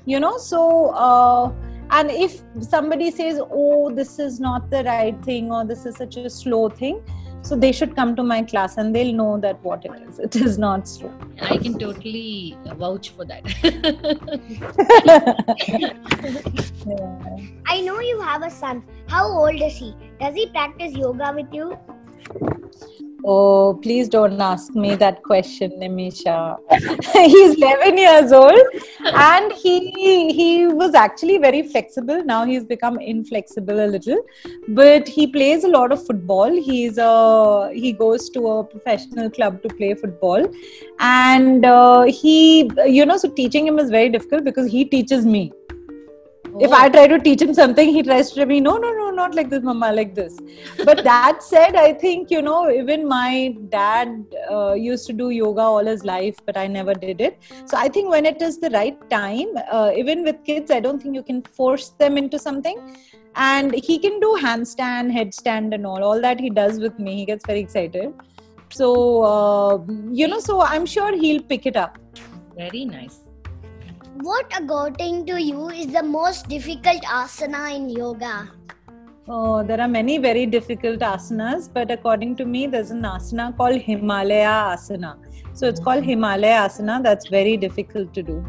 you 0.05 0.21
know? 0.21 0.39
So 0.39 0.91
uh, 0.91 1.53
and 1.93 2.11
if 2.11 2.43
somebody 2.61 3.11
says 3.11 3.41
oh 3.51 3.91
this 3.95 4.19
is 4.19 4.41
not 4.41 4.71
the 4.71 4.83
right 4.85 5.25
thing 5.25 5.53
or 5.53 5.65
this 5.65 5.85
is 5.87 5.97
such 5.97 6.17
a 6.17 6.31
slow 6.31 6.69
thing 6.69 7.03
so 7.43 7.57
they 7.57 7.73
should 7.73 7.95
come 7.97 8.15
to 8.15 8.23
my 8.23 8.43
class 8.43 8.77
and 8.77 8.95
they'll 8.95 9.13
know 9.13 9.39
that 9.39 9.63
what 9.63 9.85
it 9.85 9.93
is 10.09 10.19
it 10.19 10.37
is 10.37 10.59
not 10.59 10.89
slow 10.89 11.13
I 11.41 11.57
can 11.59 11.79
totally 11.79 12.57
vouch 12.77 13.11
for 13.11 13.25
that. 13.25 13.43
Yeah. 16.87 17.07
I 17.67 17.81
know 17.81 18.01
you 18.01 18.21
have 18.21 18.43
a 18.43 18.51
son. 18.51 18.85
How 19.09 19.27
old 19.27 19.61
is 19.61 19.77
he? 19.77 19.95
Does 20.21 20.35
he 20.35 20.47
practice 20.49 20.93
yoga 20.93 21.33
with 21.35 21.53
you? 21.53 21.77
Oh, 23.25 23.79
please 23.83 24.09
don't 24.09 24.41
ask 24.41 24.75
me 24.75 24.97
that 24.97 25.23
question, 25.23 25.71
Nimisha. 25.81 26.59
he's 27.13 27.55
11 27.55 27.97
years 27.97 28.33
old 28.33 28.61
and 29.05 29.53
he 29.53 30.33
he 30.33 30.67
was 30.67 30.95
actually 30.95 31.39
very 31.39 31.63
flexible. 31.63 32.25
Now 32.25 32.45
he's 32.45 32.65
become 32.65 32.99
inflexible 32.99 33.85
a 33.85 33.87
little, 33.87 34.23
but 34.69 35.07
he 35.07 35.29
plays 35.29 35.63
a 35.63 35.69
lot 35.69 35.93
of 35.93 36.05
football. 36.05 36.51
He's 36.51 36.99
a 36.99 37.71
he 37.73 37.93
goes 37.93 38.29
to 38.31 38.47
a 38.49 38.65
professional 38.65 39.31
club 39.31 39.63
to 39.63 39.69
play 39.69 39.95
football, 39.95 40.45
and 40.99 41.65
uh, 41.65 42.03
he 42.03 42.71
you 42.87 43.07
know 43.07 43.19
so 43.19 43.29
teaching 43.31 43.69
him 43.69 43.79
is 43.79 43.91
very 43.91 44.09
difficult 44.09 44.43
because 44.45 44.71
he 44.71 44.85
teaches 44.85 45.25
me 45.25 45.53
if 46.61 46.71
Oh. 46.71 46.75
I 46.75 46.89
try 46.89 47.07
to 47.07 47.19
teach 47.19 47.41
him 47.41 47.55
something, 47.55 47.89
he 47.89 48.03
tries 48.03 48.31
to 48.31 48.37
tell 48.37 48.47
me, 48.47 48.61
no, 48.61 48.77
no, 48.77 48.93
no, 48.93 49.11
not 49.11 49.35
like 49.35 49.49
this, 49.51 49.63
mama, 49.63 49.93
like 49.93 50.15
this. 50.15 50.39
But 50.85 51.03
that 51.11 51.43
said, 51.43 51.77
I 51.77 51.93
think, 51.93 52.31
you 52.31 52.43
know, 52.43 52.71
even 52.71 53.07
my 53.09 53.57
dad 53.71 54.25
uh, 54.51 54.75
used 54.75 55.07
to 55.07 55.13
do 55.13 55.31
yoga 55.31 55.63
all 55.63 55.85
his 55.85 56.05
life, 56.05 56.37
but 56.45 56.57
I 56.57 56.67
never 56.67 56.95
did 56.95 57.21
it. 57.21 57.39
So 57.65 57.77
I 57.77 57.89
think 57.89 58.11
when 58.11 58.27
it 58.27 58.43
is 58.43 58.59
the 58.59 58.71
right 58.71 58.99
time, 59.11 59.49
uh, 59.71 59.93
even 59.97 60.25
with 60.25 60.45
kids, 60.45 60.71
I 60.71 60.81
don't 60.81 61.03
think 61.03 61.15
you 61.15 61.23
can 61.23 61.43
force 61.43 61.91
them 61.91 62.19
into 62.19 62.39
something. 62.39 62.97
And 63.35 63.75
he 63.75 63.99
can 63.99 64.21
do 64.21 64.37
handstand, 64.43 65.11
headstand, 65.11 65.75
and 65.75 65.87
all. 65.87 66.05
All 66.05 66.21
that 66.21 66.39
he 66.39 66.51
does 66.51 66.79
with 66.79 66.99
me, 66.99 67.17
he 67.17 67.25
gets 67.25 67.47
very 67.47 67.61
excited. 67.61 68.13
So, 68.71 69.23
uh, 69.23 69.79
you 70.11 70.29
know, 70.29 70.41
so 70.41 70.61
I'm 70.61 70.85
sure 70.85 71.17
he'll 71.17 71.43
pick 71.43 71.65
it 71.65 71.77
up. 71.77 71.99
Very 72.57 72.85
nice. 72.85 73.21
What, 74.23 74.53
according 74.57 75.27
to 75.27 75.43
you, 75.43 75.71
is 75.71 75.89
the 75.89 76.03
most 76.03 76.49
difficult 76.49 77.03
asana 77.03 77.75
in 77.75 77.89
yoga? 77.89 78.49
Oh, 79.29 79.65
there 79.65 79.81
are 79.81 79.89
many 79.89 80.19
very 80.19 80.47
difficult 80.47 81.01
asanas, 81.01 81.69
but 81.73 81.91
according 81.91 82.37
to 82.37 82.45
me, 82.45 82.69
there's 82.69 82.93
an 82.93 83.03
asana 83.03 83.57
called 83.57 83.81
Himalaya 83.81 84.77
Asana. 84.77 85.17
So 85.55 85.67
it's 85.67 85.81
called 85.81 86.05
Himalaya 86.05 86.69
Asana. 86.69 87.03
That's 87.03 87.27
very 87.27 87.57
difficult 87.57 88.15
to 88.15 88.23
do. 88.23 88.45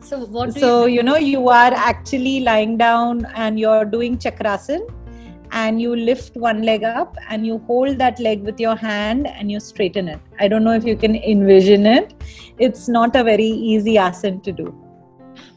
So 0.00 0.24
what? 0.24 0.54
Do 0.54 0.60
So, 0.60 0.86
you, 0.86 0.96
you 0.96 1.02
know, 1.04 1.16
you 1.16 1.48
are 1.48 1.72
actually 1.72 2.40
lying 2.40 2.76
down 2.76 3.24
and 3.36 3.60
you're 3.60 3.84
doing 3.84 4.18
chakrasan 4.18 4.80
and 5.52 5.80
you 5.80 5.94
lift 5.94 6.36
one 6.36 6.62
leg 6.62 6.84
up 6.84 7.16
and 7.28 7.46
you 7.46 7.58
hold 7.66 7.98
that 7.98 8.18
leg 8.20 8.42
with 8.42 8.58
your 8.58 8.76
hand 8.76 9.26
and 9.26 9.50
you 9.50 9.60
straighten 9.60 10.08
it. 10.08 10.20
I 10.40 10.48
don't 10.48 10.64
know 10.64 10.72
if 10.72 10.84
you 10.84 10.96
can 10.96 11.16
envision 11.16 11.86
it. 11.86 12.14
It's 12.58 12.88
not 12.88 13.16
a 13.16 13.24
very 13.24 13.44
easy 13.44 13.94
asana 13.94 14.42
to 14.42 14.52
do. 14.52 14.74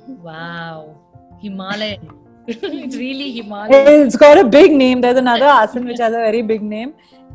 wow, 0.07 0.97
Himalayan. 1.41 2.09
it's 2.47 2.95
really 2.95 3.31
Himalayan. 3.31 4.07
It's 4.07 4.17
got 4.17 4.37
a 4.37 4.43
big 4.43 4.71
name. 4.71 5.01
There's 5.01 5.17
another 5.17 5.45
asana 5.45 5.85
which 5.85 5.99
has 5.99 6.13
a 6.13 6.17
very 6.17 6.41
big 6.41 6.61
name. 6.61 6.93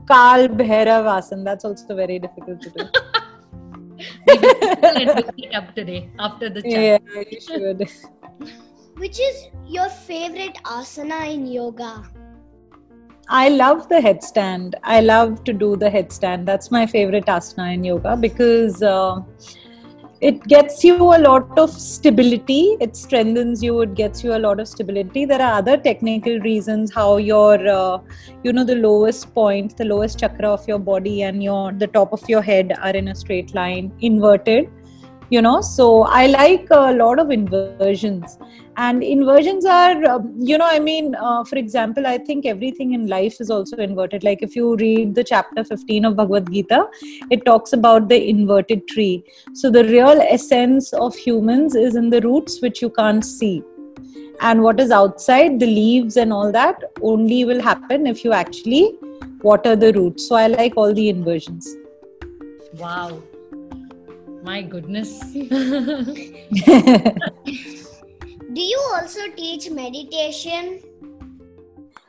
Kal 0.09 0.49
Bhairav 0.49 1.07
asana. 1.19 1.45
That's 1.45 1.65
also 1.65 1.95
very 1.95 2.19
difficult 2.19 2.61
to 2.63 2.71
do. 2.71 2.89
We 4.27 5.05
will 5.07 5.15
look 5.15 5.35
it 5.39 5.55
up 5.55 5.75
today 5.75 6.11
after 6.19 6.51
the 6.51 6.63
chat. 6.63 7.03
yeah, 7.15 7.23
you 7.31 7.41
should. 7.41 7.89
Which 8.97 9.19
is 9.21 9.49
your 9.67 9.89
favorite 9.89 10.57
asana 10.65 11.33
in 11.33 11.47
yoga? 11.47 12.03
I 13.29 13.49
love 13.49 13.89
the 13.89 13.97
headstand. 13.97 14.75
I 14.83 15.01
love 15.01 15.45
to 15.45 15.53
do 15.53 15.77
the 15.77 15.89
headstand. 15.89 16.45
That's 16.45 16.71
my 16.71 16.87
favorite 16.87 17.27
asana 17.27 17.75
in 17.75 17.85
yoga 17.85 18.17
because 18.17 18.83
uh, 18.83 19.21
it 20.21 20.43
gets 20.45 20.85
you 20.85 20.97
a 21.15 21.19
lot 21.19 21.59
of 21.59 21.71
stability 21.71 22.77
it 22.81 22.97
strengthens 22.97 23.63
you 23.63 23.81
it 23.83 23.95
gets 23.95 24.23
you 24.25 24.35
a 24.35 24.39
lot 24.45 24.61
of 24.61 24.69
stability 24.69 25.25
there 25.25 25.43
are 25.43 25.59
other 25.59 25.77
technical 25.77 26.39
reasons 26.41 26.95
how 26.95 27.17
your 27.17 27.57
uh, 27.69 27.99
you 28.45 28.53
know 28.53 28.65
the 28.65 28.77
lowest 28.77 29.35
point 29.35 29.77
the 29.77 29.85
lowest 29.85 30.19
chakra 30.19 30.49
of 30.49 30.67
your 30.69 30.79
body 30.79 31.23
and 31.25 31.43
your 31.43 31.73
the 31.73 31.87
top 31.89 32.13
of 32.13 32.27
your 32.29 32.41
head 32.41 32.73
are 32.81 32.95
in 33.03 33.09
a 33.09 33.15
straight 33.15 33.55
line 33.55 33.93
inverted 34.01 34.71
you 35.35 35.43
know? 35.43 35.61
So 35.61 35.87
i 36.19 36.27
like 36.27 36.69
a 36.71 36.93
lot 36.93 37.19
of 37.19 37.31
inversions. 37.31 38.39
And 38.77 39.05
inversions 39.05 39.65
are 39.65 40.05
um, 40.13 40.23
you 40.51 40.57
know 40.59 40.69
i 40.77 40.79
mean 40.87 41.15
uh, 41.15 41.45
for 41.51 41.59
example 41.59 42.07
i 42.13 42.15
think 42.29 42.47
everything 42.53 42.95
in 42.97 43.07
life 43.07 43.37
is 43.45 43.51
also 43.57 43.77
inverted. 43.77 44.25
Like 44.29 44.43
if 44.43 44.57
you 44.57 44.77
read 44.77 45.15
the 45.15 45.25
chapter 45.33 45.65
15 45.65 46.07
of 46.07 46.17
bhagavad 46.17 46.51
gita 46.55 46.81
it 47.37 47.45
talks 47.45 47.73
about 47.73 48.09
the 48.09 48.19
inverted 48.31 48.89
tree. 48.89 49.25
So 49.53 49.71
the 49.71 49.85
real 49.85 50.25
essence 50.39 50.93
of 50.93 51.15
humans 51.15 51.77
is 51.77 51.95
in 52.03 52.11
the 52.11 52.21
roots 52.23 52.61
which 52.63 52.83
you 52.83 52.91
can't 52.91 53.25
see. 53.25 53.63
And 54.41 54.63
what 54.63 54.81
is 54.81 54.91
outside 54.91 55.61
the 55.61 55.67
leaves 55.67 56.17
and 56.17 56.33
all 56.33 56.51
that 56.51 56.83
only 57.13 57.45
will 57.45 57.63
happen 57.63 58.09
if 58.15 58.25
you 58.25 58.33
actually 58.33 58.99
water 59.43 59.77
the 59.77 59.93
roots. 59.93 60.29
So 60.29 60.35
i 60.35 60.49
like 60.49 60.77
all 60.77 60.93
the 60.93 61.09
inversions. 61.09 61.71
Wow 62.83 63.23
my 64.45 64.61
goodness. 64.61 65.21
do 65.33 65.49
you 68.55 68.81
also 68.93 69.21
teach 69.37 69.71
meditation? 69.71 70.81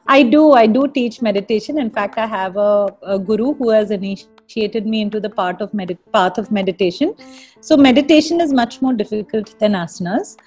I 0.08 0.22
do. 0.24 0.52
I 0.52 0.68
do 0.68 0.88
teach 0.88 1.22
meditation. 1.22 1.80
In 1.80 1.90
fact, 1.90 2.18
I 2.18 2.28
have 2.28 2.58
a, 2.58 2.96
a 3.04 3.18
guru 3.18 3.54
who 3.54 3.70
has 3.70 3.90
initiated 3.90 4.86
me 4.86 5.02
into 5.02 5.20
the 5.20 5.30
part 5.30 5.62
of 5.62 5.74
med- 5.74 5.98
path 6.12 6.38
of 6.38 6.52
meditation. 6.52 7.16
So 7.62 7.78
meditation 7.78 8.42
is 8.42 8.54
much 8.54 8.82
more 8.82 8.94
difficult 8.94 9.58
than 9.60 9.72
asanas, 9.72 10.38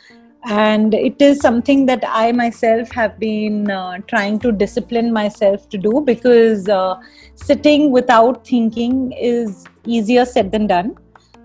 and 0.44 0.94
it 0.94 1.20
is 1.20 1.40
something 1.40 1.86
that 1.86 2.04
I 2.06 2.30
myself 2.32 2.92
have 2.92 3.18
been 3.18 3.70
uh, 3.70 3.98
trying 4.06 4.38
to 4.40 4.52
discipline 4.52 5.12
myself 5.12 5.68
to 5.70 5.78
do 5.78 6.02
because 6.04 6.68
uh, 6.68 6.96
sitting 7.34 7.90
without 7.90 8.46
thinking 8.46 9.12
is 9.12 9.64
easier 9.84 10.24
said 10.26 10.52
than 10.52 10.66
done 10.68 10.96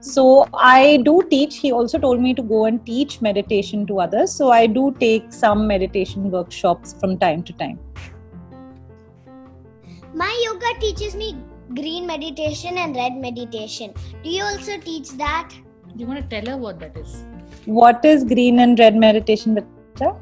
so 0.04 0.46
i 0.54 0.98
do 1.06 1.22
teach. 1.30 1.58
He 1.58 1.72
also 1.72 1.98
told 1.98 2.20
me 2.22 2.34
to 2.34 2.42
go 2.42 2.66
and 2.66 2.86
teach 2.86 3.22
meditation 3.22 3.86
to 3.88 4.00
others. 4.02 4.32
So 4.32 4.52
i 4.52 4.68
do 4.68 4.94
take 5.00 5.32
some 5.32 5.66
meditation 5.66 6.30
workshops 6.30 6.94
from 7.00 7.18
time 7.18 7.44
to 7.44 7.54
time. 7.54 7.80
My 10.14 10.32
yoga 10.46 10.80
teaches 10.82 11.16
me 11.16 11.38
green 11.74 12.06
meditation 12.06 12.78
and 12.78 12.96
red 12.96 13.16
meditation. 13.16 13.94
Do 14.24 14.30
you 14.30 14.44
also 14.44 14.78
teach 14.78 15.10
that? 15.12 15.50
Do 15.96 16.04
you 16.04 16.06
want 16.06 16.22
to 16.22 16.28
tell 16.36 16.52
her 16.52 16.58
what 16.58 16.80
that 16.82 16.98
is? 16.98 17.26
What 17.66 18.04
is 18.04 18.24
green 18.24 18.60
and 18.60 18.78
red 18.78 18.96
meditation 18.96 19.56
Bacha? 19.56 20.16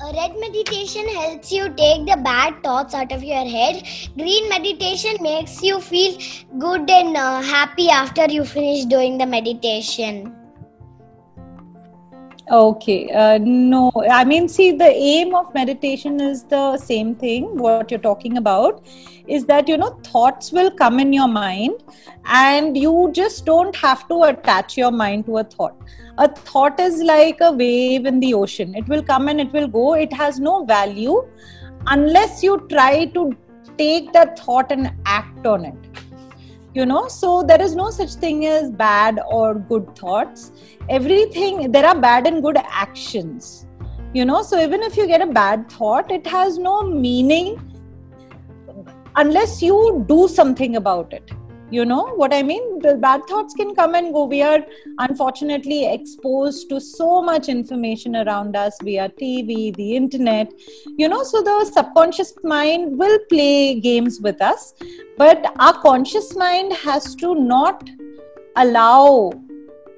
A 0.00 0.12
red 0.12 0.36
meditation 0.38 1.08
helps 1.08 1.50
you 1.50 1.64
take 1.70 2.06
the 2.06 2.16
bad 2.22 2.62
thoughts 2.62 2.94
out 2.94 3.10
of 3.10 3.24
your 3.24 3.44
head. 3.44 3.82
Green 4.16 4.48
meditation 4.48 5.16
makes 5.20 5.60
you 5.60 5.80
feel 5.80 6.16
good 6.56 6.88
and 6.88 7.16
uh, 7.16 7.42
happy 7.42 7.88
after 7.90 8.26
you 8.26 8.44
finish 8.44 8.84
doing 8.84 9.18
the 9.18 9.26
meditation. 9.26 10.32
Okay, 12.50 13.10
uh, 13.10 13.38
no, 13.42 13.92
I 14.10 14.24
mean, 14.24 14.48
see, 14.48 14.72
the 14.72 14.88
aim 14.88 15.34
of 15.34 15.52
meditation 15.52 16.18
is 16.18 16.44
the 16.44 16.78
same 16.78 17.14
thing, 17.14 17.58
what 17.58 17.90
you're 17.90 18.00
talking 18.00 18.38
about 18.38 18.86
is 19.26 19.44
that 19.44 19.68
you 19.68 19.76
know 19.76 19.90
thoughts 20.02 20.50
will 20.50 20.70
come 20.70 20.98
in 20.98 21.12
your 21.12 21.28
mind 21.28 21.74
and 22.24 22.74
you 22.74 23.10
just 23.12 23.44
don't 23.44 23.76
have 23.76 24.08
to 24.08 24.22
attach 24.22 24.78
your 24.78 24.90
mind 24.90 25.26
to 25.26 25.36
a 25.38 25.44
thought. 25.44 25.76
A 26.16 26.26
thought 26.26 26.80
is 26.80 27.02
like 27.02 27.36
a 27.42 27.52
wave 27.52 28.06
in 28.06 28.18
the 28.18 28.32
ocean. 28.32 28.74
It 28.74 28.88
will 28.88 29.02
come 29.02 29.28
and 29.28 29.38
it 29.38 29.52
will 29.52 29.68
go. 29.68 29.92
It 29.92 30.10
has 30.14 30.40
no 30.40 30.64
value 30.64 31.28
unless 31.86 32.42
you 32.42 32.66
try 32.70 33.04
to 33.06 33.36
take 33.76 34.12
that 34.14 34.38
thought 34.38 34.72
and 34.72 34.90
act 35.04 35.46
on 35.46 35.66
it 35.66 36.07
you 36.78 36.86
know? 36.86 37.06
So 37.08 37.42
there 37.42 37.60
is 37.60 37.74
no 37.74 37.90
such 37.90 38.14
thing 38.14 38.46
as 38.46 38.70
bad 38.70 39.20
or 39.26 39.54
good 39.54 39.94
thoughts. 39.96 40.52
Everything 40.88 41.72
there 41.72 41.86
are 41.86 41.98
bad 42.08 42.26
and 42.26 42.42
good 42.42 42.58
actions 42.84 43.66
you 44.14 44.24
know? 44.24 44.42
So 44.42 44.60
even 44.60 44.82
if 44.82 44.96
you 44.96 45.06
get 45.06 45.20
a 45.20 45.26
bad 45.26 45.70
thought 45.70 46.10
it 46.10 46.26
has 46.26 46.58
no 46.58 46.82
meaning 46.82 47.60
unless 49.16 49.60
you 49.62 50.04
do 50.08 50.28
something 50.28 50.76
about 50.76 51.12
it 51.12 51.30
you 51.70 51.84
know 51.84 52.14
what 52.16 52.32
i 52.32 52.42
mean? 52.42 52.78
The 52.80 52.96
bad 52.96 53.24
thoughts 53.28 53.54
can 53.54 53.74
come 53.74 53.94
and 53.94 54.12
go. 54.12 54.24
We 54.24 54.42
are 54.42 54.64
unfortunately 54.98 55.86
exposed 55.92 56.68
to 56.70 56.80
so 56.80 57.22
much 57.22 57.48
information 57.48 58.16
around 58.16 58.56
us 58.56 58.76
via 58.82 59.08
tv 59.08 59.74
the 59.76 59.96
internet. 59.96 60.52
You 60.96 61.08
know 61.08 61.22
so 61.22 61.42
the 61.42 61.64
subconscious 61.64 62.34
mind 62.42 62.98
will 62.98 63.18
play 63.28 63.80
games 63.80 64.20
with 64.20 64.40
us 64.40 64.74
but 65.16 65.52
our 65.58 65.78
conscious 65.82 66.34
mind 66.36 66.72
has 66.72 67.14
to 67.16 67.34
not 67.34 67.88
allow 68.56 69.32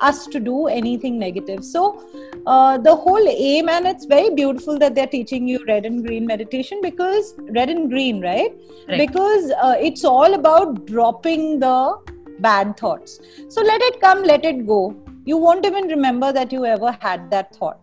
us 0.01 0.27
to 0.27 0.41
do 0.41 0.67
anything 0.67 1.19
negative. 1.19 1.65
So, 1.65 2.05
uh, 2.47 2.79
the 2.79 2.95
whole 2.95 3.29
aim, 3.29 3.69
and 3.69 3.87
it's 3.87 4.07
very 4.07 4.31
beautiful 4.31 4.79
that 4.79 4.95
they're 4.95 5.07
teaching 5.07 5.47
you 5.47 5.63
red 5.67 5.85
and 5.85 6.05
green 6.07 6.27
meditation 6.27 6.81
because 6.83 7.35
red 7.39 7.69
and 7.69 7.91
green, 7.91 8.21
right? 8.21 8.53
right. 8.89 8.99
Because 8.99 9.51
uh, 9.63 9.77
it's 9.79 10.05
all 10.05 10.35
about 10.35 10.87
dropping 10.87 11.61
the 11.61 11.99
bad 12.41 12.77
thoughts. 12.77 13.21
So, 13.49 13.63
let 13.63 13.81
it 13.83 14.01
come, 14.01 14.23
let 14.23 14.45
it 14.45 14.67
go. 14.67 14.97
You 15.25 15.37
won't 15.37 15.67
even 15.67 15.89
remember 15.89 16.33
that 16.33 16.53
you 16.53 16.65
ever 16.65 16.97
had 17.01 17.31
that 17.31 17.55
thought. 17.57 17.81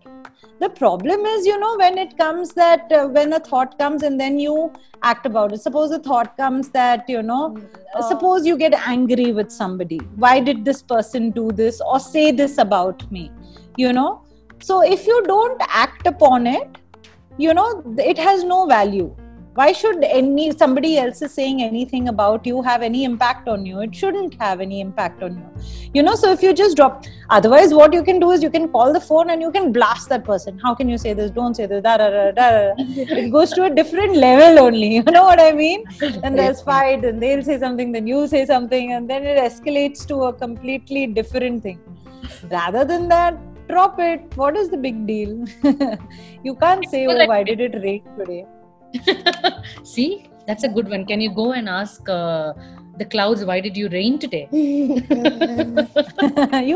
The 0.59 0.69
problem 0.69 1.25
is 1.25 1.45
you 1.45 1.59
know 1.59 1.75
when 1.77 1.97
it 1.97 2.17
comes 2.17 2.53
that 2.53 2.91
uh, 2.91 3.07
when 3.07 3.33
a 3.33 3.39
thought 3.39 3.77
comes 3.77 4.03
and 4.03 4.19
then 4.19 4.39
you 4.39 4.71
act 5.03 5.25
about 5.25 5.53
it. 5.53 5.61
Suppose 5.61 5.91
a 5.91 5.99
thought 5.99 6.35
comes 6.37 6.69
that 6.69 7.07
you 7.07 7.21
know 7.21 7.57
uh, 7.93 8.01
suppose 8.01 8.45
you 8.45 8.57
get 8.57 8.73
angry 8.73 9.31
with 9.31 9.51
somebody. 9.51 9.99
Why 10.15 10.39
did 10.39 10.65
this 10.65 10.81
person 10.81 11.31
do 11.31 11.51
this 11.51 11.79
or 11.81 11.99
say 11.99 12.31
this 12.31 12.57
about 12.57 13.09
me? 13.11 13.31
You 13.75 13.93
know? 13.93 14.23
So 14.59 14.81
if 14.81 15.05
you 15.05 15.23
don't 15.27 15.61
act 15.69 16.07
upon 16.07 16.47
it 16.47 16.79
you 17.37 17.53
know 17.53 17.83
it 17.99 18.17
has 18.17 18.43
no 18.43 18.65
value 18.65 19.15
why 19.57 19.71
should 19.77 20.03
any 20.03 20.43
somebody 20.51 20.89
else 21.03 21.21
is 21.25 21.31
saying 21.33 21.61
anything 21.63 22.09
about 22.09 22.45
you 22.45 22.61
have 22.61 22.83
any 22.87 23.03
impact 23.03 23.47
on 23.47 23.65
you? 23.65 23.79
It 23.85 23.95
shouldn't 23.95 24.35
have 24.39 24.59
any 24.61 24.81
impact 24.81 25.23
on 25.23 25.37
you. 25.37 25.47
You 25.95 26.03
know 26.03 26.13
so 26.13 26.31
if 26.31 26.43
you 26.43 26.53
just 26.53 26.77
drop 26.77 27.05
otherwise 27.37 27.73
what 27.73 27.95
you 27.97 28.03
can 28.09 28.19
do 28.19 28.29
is 28.35 28.43
you 28.43 28.51
can 28.51 28.67
call 28.75 28.93
the 28.93 28.99
phone 28.99 29.31
and 29.31 29.41
you 29.41 29.51
can 29.51 29.71
blast 29.71 30.09
that 30.09 30.23
person. 30.23 30.59
How 30.59 30.75
can 30.75 30.87
you 30.87 30.99
say 30.99 31.13
this? 31.13 31.31
Don't 31.31 31.55
say 31.55 31.65
this. 31.65 31.81
Da, 31.81 31.97
da, 31.97 32.09
da, 32.09 32.31
da, 32.31 32.49
da. 32.49 32.73
it 32.77 33.31
goes 33.31 33.51
to 33.53 33.63
a 33.63 33.69
different 33.69 34.15
level 34.15 34.63
only. 34.65 34.97
You 35.07 35.13
know 35.15 35.23
what 35.23 35.39
i 35.39 35.51
mean? 35.51 35.85
And 36.23 36.37
there's 36.37 36.61
fight 36.61 37.03
and 37.03 37.19
they'll 37.21 37.41
say 37.41 37.57
something 37.59 37.91
then 37.91 38.05
you 38.05 38.27
say 38.27 38.45
something 38.45 38.91
and 38.91 39.09
then 39.09 39.25
it 39.25 39.39
escalates 39.39 40.05
to 40.09 40.17
a 40.25 40.33
completely 40.33 41.07
different 41.07 41.63
thing. 41.63 41.79
Rather 42.51 42.85
than 42.85 43.07
that 43.07 43.39
drop 43.67 43.97
it. 43.99 44.21
What 44.35 44.55
is 44.55 44.69
the 44.69 44.77
big 44.77 45.07
deal? 45.07 45.33
You 46.43 46.55
can't 46.55 46.87
say 46.93 47.07
oh 47.07 47.25
why 47.33 47.41
did 47.43 47.59
it 47.59 47.81
rain 47.87 48.03
today 48.19 48.45
See, 49.83 50.29
that's 50.45 50.63
a 50.63 50.69
good 50.69 50.89
one. 50.89 51.05
Can 51.05 51.21
you 51.21 51.33
go 51.33 51.53
and 51.53 51.69
ask 51.69 52.07
uh, 52.09 52.53
the 52.97 53.05
clouds, 53.05 53.45
why 53.45 53.59
did 53.59 53.77
you 53.77 53.89
rain 53.89 54.17
today? 54.19 54.47
you 54.51 55.03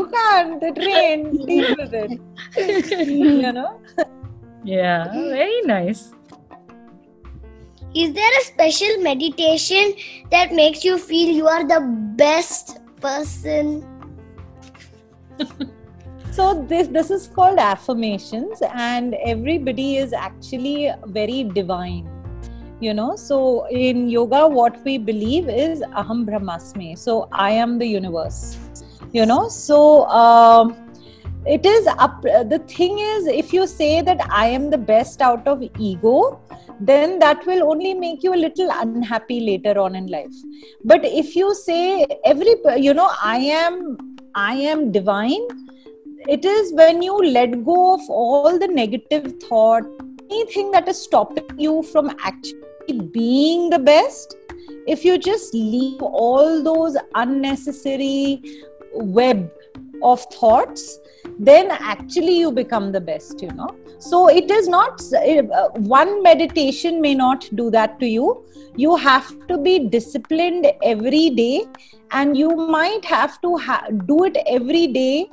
can't. 0.06 0.62
It 0.62 0.78
rained. 0.78 1.46
Deal 1.46 1.74
with 1.76 1.94
it. 1.94 3.08
you 3.08 3.52
know? 3.52 3.80
Yeah, 4.64 5.10
very 5.12 5.62
nice. 5.62 6.12
Is 7.94 8.14
there 8.14 8.30
a 8.40 8.44
special 8.44 9.02
meditation 9.02 9.94
that 10.30 10.52
makes 10.52 10.84
you 10.84 10.96
feel 10.98 11.28
you 11.34 11.46
are 11.46 11.66
the 11.66 11.80
best 12.16 12.78
person? 13.00 13.86
so 16.32 16.64
this 16.66 16.88
this 16.88 17.10
is 17.10 17.28
called 17.28 17.58
affirmations 17.58 18.62
and 18.74 19.14
everybody 19.32 19.96
is 19.96 20.12
actually 20.12 20.90
very 21.06 21.44
divine 21.44 22.08
you 22.80 22.92
know? 22.92 23.14
So 23.14 23.66
in 23.68 24.08
yoga 24.08 24.48
what 24.48 24.84
we 24.84 24.98
believe 24.98 25.48
is 25.48 25.82
aham 26.02 26.24
brahmasmi 26.28 26.96
so 26.98 27.28
i 27.32 27.50
am 27.50 27.78
the 27.78 27.86
universe 27.86 28.58
you 29.12 29.26
know? 29.26 29.48
So 29.48 30.06
um, 30.06 30.74
it 31.44 31.66
is 31.66 31.86
up 31.98 32.22
the 32.22 32.62
thing 32.66 32.98
is 32.98 33.26
if 33.26 33.52
you 33.52 33.66
say 33.66 34.00
that 34.00 34.20
i 34.30 34.46
am 34.46 34.70
the 34.70 34.78
best 34.78 35.20
out 35.20 35.46
of 35.46 35.62
ego 35.78 36.40
then 36.80 37.18
that 37.18 37.44
will 37.46 37.62
only 37.70 37.94
make 37.94 38.22
you 38.22 38.34
a 38.34 38.40
little 38.44 38.70
unhappy 38.74 39.40
later 39.40 39.78
on 39.78 39.94
in 39.94 40.06
life. 40.08 40.34
But 40.84 41.04
if 41.04 41.36
you 41.36 41.54
say 41.54 42.06
every 42.24 42.54
you 42.76 42.94
know 42.94 43.10
i 43.22 43.36
am 43.38 43.98
i 44.34 44.54
am 44.54 44.90
divine 44.90 45.46
it 46.28 46.44
is 46.44 46.72
when 46.72 47.02
you 47.02 47.16
let 47.18 47.64
go 47.64 47.94
of 47.94 48.00
all 48.08 48.58
the 48.58 48.68
negative 48.68 49.32
thought 49.42 49.82
anything 50.30 50.70
that 50.70 50.88
is 50.88 51.00
stopping 51.02 51.44
you 51.58 51.82
from 51.82 52.10
actually 52.20 53.00
being 53.12 53.70
the 53.70 53.78
best 53.78 54.36
if 54.86 55.04
you 55.04 55.18
just 55.18 55.54
leave 55.54 56.02
all 56.02 56.62
those 56.62 56.96
unnecessary 57.14 58.40
web 58.94 59.50
of 60.02 60.20
thoughts 60.32 60.98
then 61.38 61.70
actually 61.70 62.38
you 62.38 62.50
become 62.52 62.92
the 62.92 63.00
best 63.00 63.40
you 63.42 63.48
know. 63.50 63.68
So 63.98 64.28
it 64.28 64.50
is 64.50 64.68
not 64.68 65.00
uh, 65.14 65.68
one 65.76 66.22
meditation 66.22 67.00
may 67.00 67.14
not 67.14 67.48
do 67.54 67.70
that 67.70 68.00
to 68.00 68.06
you. 68.06 68.44
You 68.76 68.96
have 68.96 69.46
to 69.46 69.58
be 69.58 69.78
disciplined 69.78 70.66
every 70.82 71.30
day 71.30 71.64
and 72.10 72.36
you 72.36 72.54
might 72.56 73.04
have 73.04 73.40
to 73.42 73.56
ha- 73.56 73.86
do 74.06 74.24
it 74.24 74.36
every 74.46 74.86
day 74.88 75.30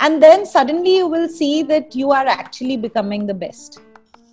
and 0.00 0.22
then 0.22 0.46
suddenly 0.46 0.96
you 0.96 1.06
will 1.06 1.28
see 1.28 1.62
that 1.62 1.94
you 1.94 2.10
are 2.12 2.26
actually 2.26 2.76
becoming 2.76 3.26
the 3.26 3.34
best. 3.34 3.80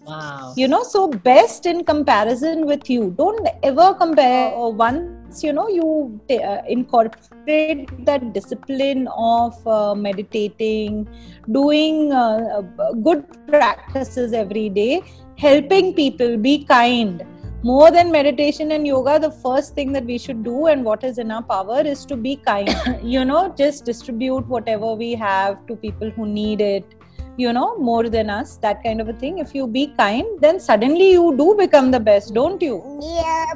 Wow. 0.06 0.54
You 0.56 0.68
know 0.68 0.84
so 0.84 1.08
best 1.08 1.66
in 1.66 1.84
comparison 1.84 2.68
with 2.68 2.90
you. 2.90 3.14
Don't 3.18 3.48
ever 3.64 3.96
compare 3.96 4.54
uh, 4.54 4.70
once 4.70 5.44
you 5.44 5.52
know 5.52 5.68
you 5.68 6.22
t- 6.30 6.44
uh, 6.44 6.62
incorporate 6.68 7.90
that 8.06 8.32
discipline 8.32 9.08
of 9.18 9.68
uh, 9.68 9.96
meditating 9.96 11.08
doing 11.52 12.14
uh, 12.14 12.62
good 13.02 13.26
practices 13.48 14.34
every 14.34 14.70
day 14.70 15.02
helping 15.38 15.94
people 15.94 16.38
be 16.38 16.64
kind 16.64 17.26
more 17.68 17.90
than 17.94 18.12
meditation 18.12 18.74
and 18.74 18.86
yoga 18.88 19.14
the 19.22 19.30
first 19.44 19.74
thing 19.74 19.92
that 19.92 20.06
we 20.06 20.18
should 20.24 20.44
do 20.48 20.68
and 20.72 20.86
what 20.88 21.04
is 21.08 21.18
in 21.24 21.32
our 21.32 21.42
power 21.52 21.80
is 21.94 22.06
to 22.12 22.16
be 22.26 22.36
kind. 22.36 22.70
You 23.14 23.26
know 23.26 23.40
just 23.62 23.86
distribute 23.86 24.52
whatever 24.56 24.94
we 24.94 25.16
have 25.16 25.66
to 25.70 25.76
people 25.86 26.12
who 26.12 26.28
need 26.28 26.62
it 26.62 26.94
you 27.38 27.54
know 27.54 27.66
more 27.88 28.04
than 28.18 28.30
us 28.30 28.58
that 28.58 28.84
kind 28.84 29.02
of 29.02 29.10
a 29.10 29.14
thing. 29.14 29.40
If 29.40 29.56
you 29.56 29.66
be 29.66 29.88
kind 29.98 30.40
then 30.46 30.60
suddenly 30.60 31.12
you 31.14 31.36
do 31.42 31.56
become 31.64 31.90
the 31.90 32.00
best 32.00 32.36
don't 32.36 32.62
you? 32.62 32.80
Yeah. 33.02 33.54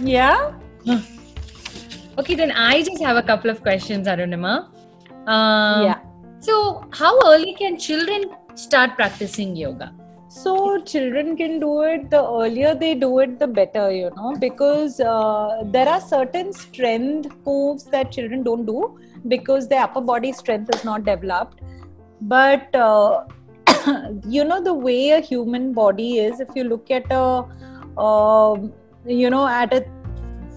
yeah? 0.00 0.52
Okay 2.18 2.34
then 2.34 2.50
i 2.50 2.82
just 2.82 3.02
have 3.02 3.16
a 3.16 3.22
couple 3.22 3.50
of 3.50 3.62
questions 3.62 4.08
arunima. 4.08 4.68
Um, 5.26 5.84
yeah. 5.86 6.00
so 6.40 6.84
how 6.90 7.16
early 7.32 7.54
can 7.54 7.78
children 7.78 8.30
start 8.54 8.96
practicing 8.96 9.54
yoga 9.56 9.94
so 10.34 10.80
children 10.90 11.36
can 11.36 11.60
do 11.60 11.82
it 11.82 12.08
the 12.10 12.20
earlier 12.40 12.74
they 12.74 12.94
do 12.94 13.18
it 13.18 13.38
the 13.38 13.46
better 13.46 13.90
you 13.92 14.10
know 14.16 14.34
because 14.44 14.98
uh, 15.00 15.62
there 15.66 15.88
are 15.88 16.00
certain 16.00 16.52
strength 16.52 17.34
moves 17.46 17.84
that 17.84 18.10
children 18.10 18.42
don't 18.42 18.64
do 18.64 18.98
because 19.28 19.68
their 19.68 19.82
upper 19.82 20.00
body 20.00 20.32
strength 20.32 20.74
is 20.74 20.84
not 20.84 21.04
developed. 21.04 21.60
But 22.20 22.74
uh, 22.74 23.24
you 24.28 24.44
know 24.44 24.62
the 24.62 24.74
way 24.74 25.10
a 25.10 25.20
human 25.20 25.72
body 25.72 26.18
is 26.18 26.40
if 26.40 26.48
you 26.54 26.64
look 26.64 26.90
at 26.90 27.10
a 27.10 27.44
um, 28.00 28.72
you 29.06 29.30
know 29.30 29.46
at 29.46 29.72
a 29.72 29.84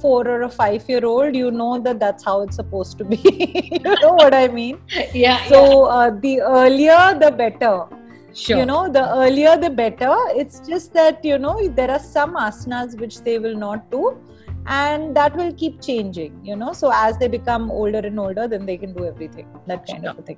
four 0.01 0.27
or 0.27 0.43
a 0.43 0.49
five 0.49 0.87
year 0.87 1.05
old 1.05 1.35
you 1.35 1.49
know 1.51 1.79
that 1.79 1.99
that's 1.99 2.23
how 2.23 2.41
it's 2.41 2.55
supposed 2.55 2.97
to 2.99 3.05
be. 3.05 3.17
You 3.85 3.95
know 4.01 4.13
what 4.13 4.33
i 4.33 4.47
mean? 4.47 4.79
Yeah 5.13 5.47
so 5.47 5.85
uh, 5.85 6.11
the 6.11 6.41
earlier 6.41 7.17
the 7.19 7.31
better 7.31 7.85
sure. 8.35 8.57
you 8.59 8.65
know 8.65 8.89
the 8.89 9.03
earlier 9.15 9.57
the 9.57 9.69
better. 9.69 10.15
It's 10.41 10.59
just 10.67 10.93
that 10.93 11.23
you 11.23 11.37
know 11.37 11.67
there 11.69 11.91
are 11.91 11.99
some 11.99 12.35
asanas 12.35 12.99
which 12.99 13.19
they 13.21 13.39
will 13.39 13.55
not 13.55 13.89
do 13.91 14.17
and 14.67 15.15
that 15.15 15.35
will 15.35 15.53
keep 15.53 15.81
changing 15.81 16.39
you 16.43 16.55
know. 16.55 16.73
So 16.73 16.91
as 16.93 17.17
they 17.17 17.27
become 17.27 17.71
older 17.71 17.99
and 17.99 18.19
older 18.19 18.47
then 18.47 18.65
they 18.65 18.77
can 18.77 18.93
do 18.93 19.05
everything 19.05 19.47
that 19.67 19.85
kind 19.87 20.05
of 20.05 20.19
a 20.19 20.21
thing. 20.21 20.37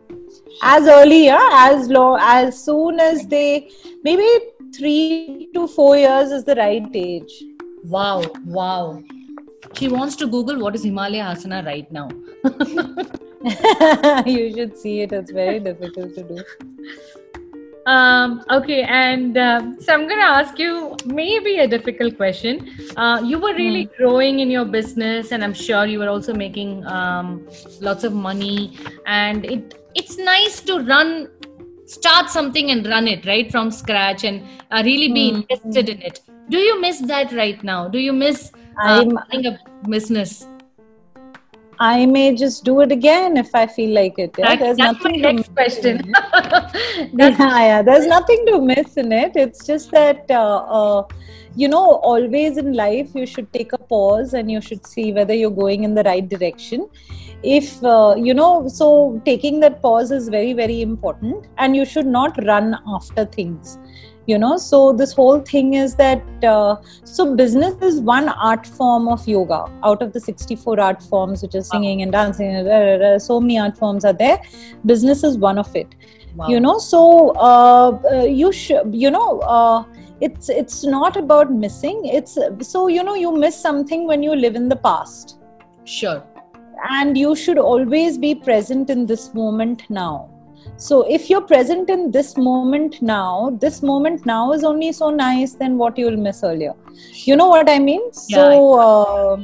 As 0.61 0.87
early 0.87 1.25
yeah 1.25 1.49
as 1.53 1.89
low 1.89 2.17
as 2.19 2.63
soon 2.63 2.99
as 2.99 3.27
they 3.27 3.69
maybe 4.03 4.27
three 4.75 5.49
to 5.53 5.67
four 5.67 5.97
years 5.97 6.31
is 6.31 6.43
the 6.43 6.55
right 6.55 6.89
age. 6.93 7.43
Wow 7.83 8.21
wow. 8.45 9.01
She 9.73 9.87
wants 9.87 10.15
to 10.17 10.27
google 10.27 10.59
what 10.59 10.75
is 10.75 10.83
himalaya 10.83 11.35
asana 11.35 11.65
right 11.65 11.91
now. 11.91 12.09
You 14.25 14.51
should 14.53 14.77
see 14.77 15.01
it. 15.01 15.11
It's 15.13 15.31
very 15.31 15.59
difficult 15.59 16.15
to 16.15 16.23
do 16.23 16.43
um, 17.87 18.43
okay, 18.51 18.81
and 18.83 19.37
um, 19.37 19.77
so 19.81 19.93
I'm 19.93 20.07
going 20.07 20.19
to 20.19 20.25
ask 20.39 20.59
you 20.59 20.95
maybe 21.05 21.59
a 21.59 21.67
difficult 21.67 22.17
question. 22.17 22.69
Uh, 22.97 23.21
you 23.25 23.39
were 23.39 23.53
really 23.55 23.85
Hmm. 23.85 23.95
growing 23.97 24.39
in 24.39 24.51
your 24.51 24.65
business, 24.65 25.31
and 25.31 25.43
I'm 25.43 25.53
sure 25.53 25.85
you 25.85 25.99
were 25.99 26.09
also 26.09 26.33
making 26.33 26.85
um, 26.85 27.47
lots 27.81 28.03
of 28.03 28.13
money. 28.13 28.77
And 29.05 29.45
it 29.45 29.75
it's 29.95 30.17
nice 30.17 30.61
to 30.61 30.79
run, 30.83 31.29
start 31.85 32.29
something 32.29 32.71
and 32.71 32.85
run 32.87 33.07
it 33.07 33.25
right 33.25 33.49
from 33.51 33.71
scratch, 33.71 34.23
and 34.25 34.43
uh, 34.71 34.81
really 34.85 35.11
be 35.13 35.29
Hmm. 35.31 35.41
invested 35.41 35.89
in 35.89 36.01
it. 36.01 36.21
Do 36.49 36.57
you 36.59 36.79
miss 36.81 36.99
that 37.13 37.31
right 37.33 37.63
now? 37.63 37.87
Do 37.87 37.99
you 37.99 38.13
miss 38.13 38.51
uh, 38.85 39.03
I'm- 39.03 39.17
running 39.31 39.45
a 39.53 39.59
business? 39.89 40.45
I 41.79 42.05
may 42.05 42.35
just 42.35 42.63
do 42.63 42.81
it 42.81 42.91
again 42.91 43.37
if 43.37 43.53
I 43.53 43.67
feel 43.67 43.93
like 43.93 44.17
it. 44.17 44.35
Yeah? 44.37 44.55
That- 44.55 44.59
There's 44.59 44.77
that's 44.77 45.03
my 45.03 45.09
nothing 45.11 45.21
to 45.23 45.33
next 45.33 45.37
miss 45.37 45.47
question. 45.49 46.13
Yeah, 47.13 47.37
yeah. 47.39 47.81
There's 47.81 48.07
nothing 48.07 48.45
to 48.47 48.61
miss 48.61 48.97
in 48.97 49.11
it. 49.11 49.31
It's 49.35 49.65
just 49.65 49.91
that 49.91 50.25
uh, 50.29 50.57
uh, 50.79 51.03
you 51.55 51.67
know, 51.67 51.95
always 52.11 52.57
in 52.57 52.73
life 52.73 53.09
you 53.15 53.25
should 53.25 53.51
take 53.53 53.73
a 53.73 53.77
pause 53.77 54.33
and 54.33 54.49
you 54.51 54.61
should 54.61 54.85
see 54.85 55.11
whether 55.11 55.33
you're 55.33 55.49
going 55.51 55.83
in 55.83 55.95
the 55.95 56.03
right 56.03 56.27
direction. 56.27 56.87
If 57.43 57.83
uh, 57.83 58.15
you 58.17 58.33
know, 58.33 58.67
so 58.67 59.21
taking 59.25 59.59
that 59.59 59.81
pause 59.81 60.11
is 60.11 60.27
very, 60.29 60.53
very 60.53 60.81
important, 60.81 61.45
and 61.57 61.75
you 61.75 61.85
should 61.85 62.07
not 62.07 62.43
run 62.45 62.77
after 62.87 63.25
things. 63.25 63.77
You 64.27 64.37
know, 64.37 64.57
so 64.57 64.91
this 64.91 65.13
whole 65.13 65.39
thing 65.39 65.73
is 65.73 65.95
that 65.95 66.21
uh, 66.43 66.75
so 67.05 67.33
business 67.35 67.81
is 67.81 68.01
one 68.01 68.27
art 68.29 68.67
form 68.67 69.07
of 69.07 69.25
yoga 69.27 69.65
out 69.83 70.01
of 70.01 70.11
the 70.13 70.19
64 70.19 70.79
art 70.81 71.01
forms, 71.01 71.41
which 71.41 71.55
is 71.55 71.69
singing 71.69 72.01
and 72.01 72.11
dancing. 72.11 72.51
da, 72.65 72.79
da, 72.79 72.97
da, 72.97 73.17
So 73.17 73.39
many 73.39 73.57
art 73.57 73.77
forms 73.77 74.03
are 74.03 74.13
there. 74.13 74.39
Business 74.85 75.23
is 75.23 75.37
one 75.37 75.57
of 75.57 75.75
it 75.75 75.95
Wow. 76.37 76.47
you 76.49 76.59
know 76.59 76.77
so 76.77 77.29
uh, 77.37 77.99
uh, 78.11 78.23
you 78.25 78.51
should 78.51 78.93
you 78.93 79.09
know 79.09 79.39
uh, 79.39 79.83
it's 80.21 80.49
it's 80.49 80.83
not 80.85 81.17
about 81.17 81.51
missing 81.51 82.01
it's 82.05 82.37
so 82.61 82.87
you 82.87 83.03
know 83.03 83.15
you 83.15 83.35
miss 83.35 83.59
something 83.59 84.05
when 84.05 84.21
you 84.21 84.35
live 84.35 84.55
in 84.55 84.69
the 84.69 84.75
past 84.75 85.39
Sure. 85.85 86.23
and 86.91 87.17
you 87.17 87.35
should 87.35 87.57
always 87.57 88.19
be 88.19 88.35
present 88.35 88.91
in 88.91 89.07
this 89.07 89.33
moment 89.33 89.81
now 89.89 90.29
so 90.77 91.01
if 91.09 91.29
you're 91.29 91.41
present 91.41 91.89
in 91.89 92.11
this 92.11 92.37
moment 92.37 93.01
now 93.01 93.57
this 93.59 93.81
moment 93.81 94.25
now 94.25 94.53
is 94.53 94.63
only 94.63 94.91
so 94.91 95.09
nice 95.09 95.53
than 95.53 95.77
what 95.77 95.97
you'll 95.97 96.17
miss 96.17 96.43
earlier. 96.43 96.73
You 97.25 97.35
know 97.35 97.47
what 97.47 97.69
i 97.69 97.79
mean? 97.79 98.13
So 98.13 98.79
uh, 98.79 99.37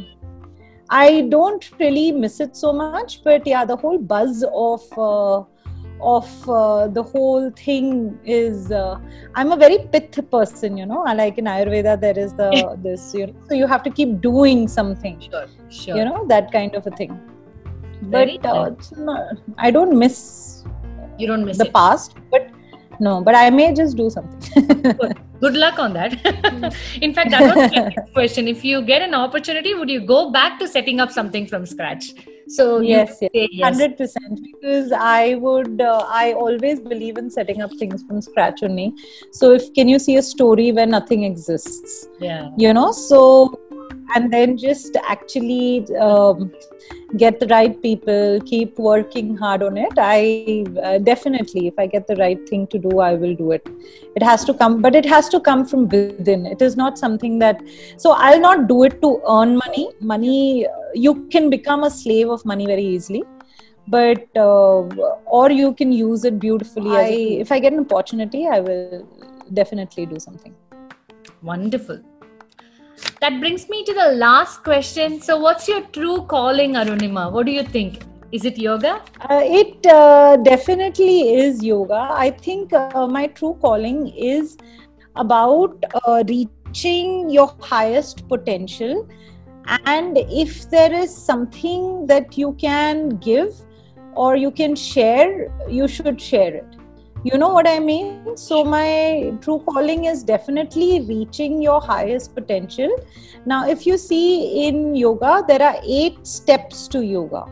i 0.90 1.22
don't 1.34 1.72
really 1.80 2.12
miss 2.12 2.40
it 2.40 2.56
so 2.56 2.72
much 2.72 3.24
but 3.24 3.48
yeah 3.48 3.66
the 3.66 3.76
whole 3.76 3.98
buzz 3.98 4.44
of 4.54 4.84
uh, 4.98 5.44
of 6.02 6.50
uh, 6.50 6.88
the 6.88 7.02
whole 7.02 7.50
thing 7.52 8.20
is 8.26 8.72
uh, 8.72 9.00
i'm 9.36 9.52
a 9.54 9.58
very 9.58 9.78
pitta 9.92 10.22
person 10.22 10.78
you 10.78 10.86
know? 10.86 11.04
I 11.06 11.14
like 11.14 11.38
in 11.38 11.46
ayurveda 11.46 12.00
there 12.00 12.20
is 12.20 12.34
the 12.34 12.78
this 12.84 13.14
you 13.14 13.28
know 13.28 13.36
so 13.48 13.56
you 13.56 13.68
have 13.68 13.84
to 13.84 13.90
keep 13.90 14.22
doing 14.22 14.68
something 14.68 15.20
Sure. 15.22 15.48
Sure. 15.70 15.98
you 15.98 16.06
know 16.06 16.26
that 16.28 16.52
kind 16.52 16.76
of 16.76 16.86
a 16.86 16.92
thing. 16.92 17.20
Very 18.02 18.38
but 18.38 18.92
uh, 19.08 19.34
i 19.58 19.72
don't 19.72 19.98
miss 19.98 20.66
you 21.18 21.28
don't 21.28 21.46
miss 21.46 21.58
the 21.58 21.66
it. 21.66 21.74
past 21.74 22.16
but 22.32 22.50
no 23.00 23.22
but 23.22 23.36
i 23.36 23.50
may 23.50 23.74
just 23.74 23.98
do 23.98 24.10
something 24.10 24.96
Good 25.44 25.56
luck 25.56 25.78
on 25.78 25.92
that. 25.92 26.14
In 27.02 27.14
fact, 27.14 27.32
that 27.32 27.42
was 27.54 27.72
next 27.72 28.14
question. 28.14 28.48
If 28.48 28.64
you 28.64 28.82
get 28.82 29.02
an 29.02 29.14
opportunity, 29.14 29.74
would 29.74 29.90
you 29.90 30.00
go 30.00 30.32
back 30.32 30.58
to 30.60 30.70
setting 30.70 31.02
up 31.02 31.12
something 31.12 31.48
from 31.48 31.66
scratch? 31.66 32.14
So 32.48 32.80
yes 32.80 33.18
yes 33.22 33.32
yes. 33.34 33.82
100% 33.82 34.16
because 34.46 34.92
i 34.92 35.36
would 35.36 35.80
uh, 35.82 36.06
i 36.10 36.34
always 36.34 36.80
believe 36.80 37.18
in 37.18 37.30
setting 37.30 37.62
up 37.62 37.72
things 37.80 38.04
from 38.04 38.22
scratch 38.22 38.64
only 38.64 38.94
so 39.32 39.54
if 39.54 39.74
can 39.74 39.88
you 39.88 39.98
see 39.98 40.18
a 40.18 40.22
story 40.22 40.72
where 40.72 40.86
nothing 40.86 41.24
exists 41.24 42.08
Yeah. 42.20 42.50
you 42.58 42.74
know 42.74 42.92
so 42.92 43.60
and 44.16 44.32
then 44.32 44.58
just 44.58 44.98
actually 45.08 45.86
um, 45.98 46.52
get 47.18 47.40
the 47.40 47.48
right 47.48 47.82
people 47.82 48.40
keep 48.46 48.78
working 48.78 49.36
hard 49.38 49.64
on 49.64 49.78
it. 49.78 49.94
I 49.98 50.66
uh, 50.84 50.98
definitely 50.98 51.68
if 51.68 51.74
i 51.78 51.86
get 51.88 52.08
the 52.08 52.16
right 52.16 52.48
thing 52.50 52.68
to 52.68 52.80
do 52.80 53.00
i 53.00 53.14
will 53.14 53.36
do 53.36 53.52
it. 53.52 53.68
It 54.16 54.24
has 54.24 54.46
to 54.46 54.54
come 54.54 54.82
but 54.82 54.96
it 54.96 55.06
has 55.06 55.30
to 55.30 55.40
come 55.40 55.66
from 55.66 55.88
within. 55.88 56.46
It 56.46 56.62
is 56.62 56.76
not 56.76 56.98
something 56.98 57.40
that 57.40 57.62
so 57.98 58.12
i'll 58.12 58.40
not 58.40 58.68
do 58.68 58.84
it 58.84 59.02
to 59.02 59.22
earn 59.28 59.58
money. 59.58 59.90
Money 60.00 60.68
you 60.94 61.28
can 61.28 61.50
become 61.50 61.84
a 61.84 61.90
slave 61.90 62.30
of 62.30 62.46
money 62.46 62.66
very 62.66 62.86
easily 62.86 63.24
but 63.88 64.28
uh, 64.38 64.80
or 65.26 65.52
you 65.52 65.74
can 65.74 65.92
use 65.92 66.24
it 66.24 66.40
beautifully 66.40 66.96
I, 66.96 67.08
if 67.42 67.52
i 67.52 67.60
get 67.60 67.74
an 67.74 67.80
opportunity 67.80 68.48
i 68.48 68.60
will 68.62 69.06
definitely 69.54 70.06
do 70.06 70.20
something. 70.20 70.56
Wonderful. 71.42 72.02
That 73.22 73.40
brings 73.40 73.70
me 73.70 73.84
to 73.86 73.94
the 73.94 74.12
last 74.14 74.64
question. 74.64 75.22
So, 75.22 75.38
what's 75.40 75.68
your 75.68 75.82
true 75.98 76.22
calling, 76.24 76.74
Arunima? 76.74 77.32
What 77.32 77.46
do 77.46 77.52
you 77.52 77.64
think? 77.64 78.04
Is 78.32 78.46
it 78.46 78.58
yoga? 78.58 79.02
Uh, 79.30 79.42
it 79.44 79.86
uh, 79.86 80.38
definitely 80.38 81.36
is 81.36 81.64
yoga. 81.64 82.08
I 82.12 82.32
think 82.32 82.74
uh, 82.74 83.08
my 83.08 83.28
true 83.28 83.58
calling 83.62 84.08
is 84.08 84.58
about 85.16 85.84
uh, 86.06 86.24
reaching 86.28 87.30
your 87.30 87.56
highest 87.62 88.28
potential. 88.28 89.08
And 89.86 90.18
if 90.18 90.70
there 90.70 90.92
is 90.92 91.16
something 91.16 92.08
that 92.08 92.38
you 92.38 92.54
can 92.54 93.18
give 93.18 93.54
or 94.16 94.36
you 94.36 94.52
can 94.52 94.76
share, 94.76 95.52
you 95.70 95.88
should 95.88 96.20
share 96.20 96.56
it. 96.56 96.83
You 97.26 97.38
know 97.38 97.50
what 97.50 97.68
I 97.68 97.80
mean? 97.80 98.36
So, 98.36 98.66
my 98.66 99.34
true 99.40 99.60
calling 99.66 100.06
is 100.06 100.24
definitely 100.24 101.02
reaching 101.02 101.62
your 101.62 101.80
highest 101.80 102.36
potential. 102.36 102.90
Now, 103.46 103.66
if 103.66 103.88
you 103.88 103.98
see 103.98 104.68
in 104.68 104.94
yoga, 104.94 105.42
there 105.48 105.62
are 105.62 105.78
eight 105.88 106.28
steps 106.28 106.90
to 106.90 107.06
yoga. 107.06 107.46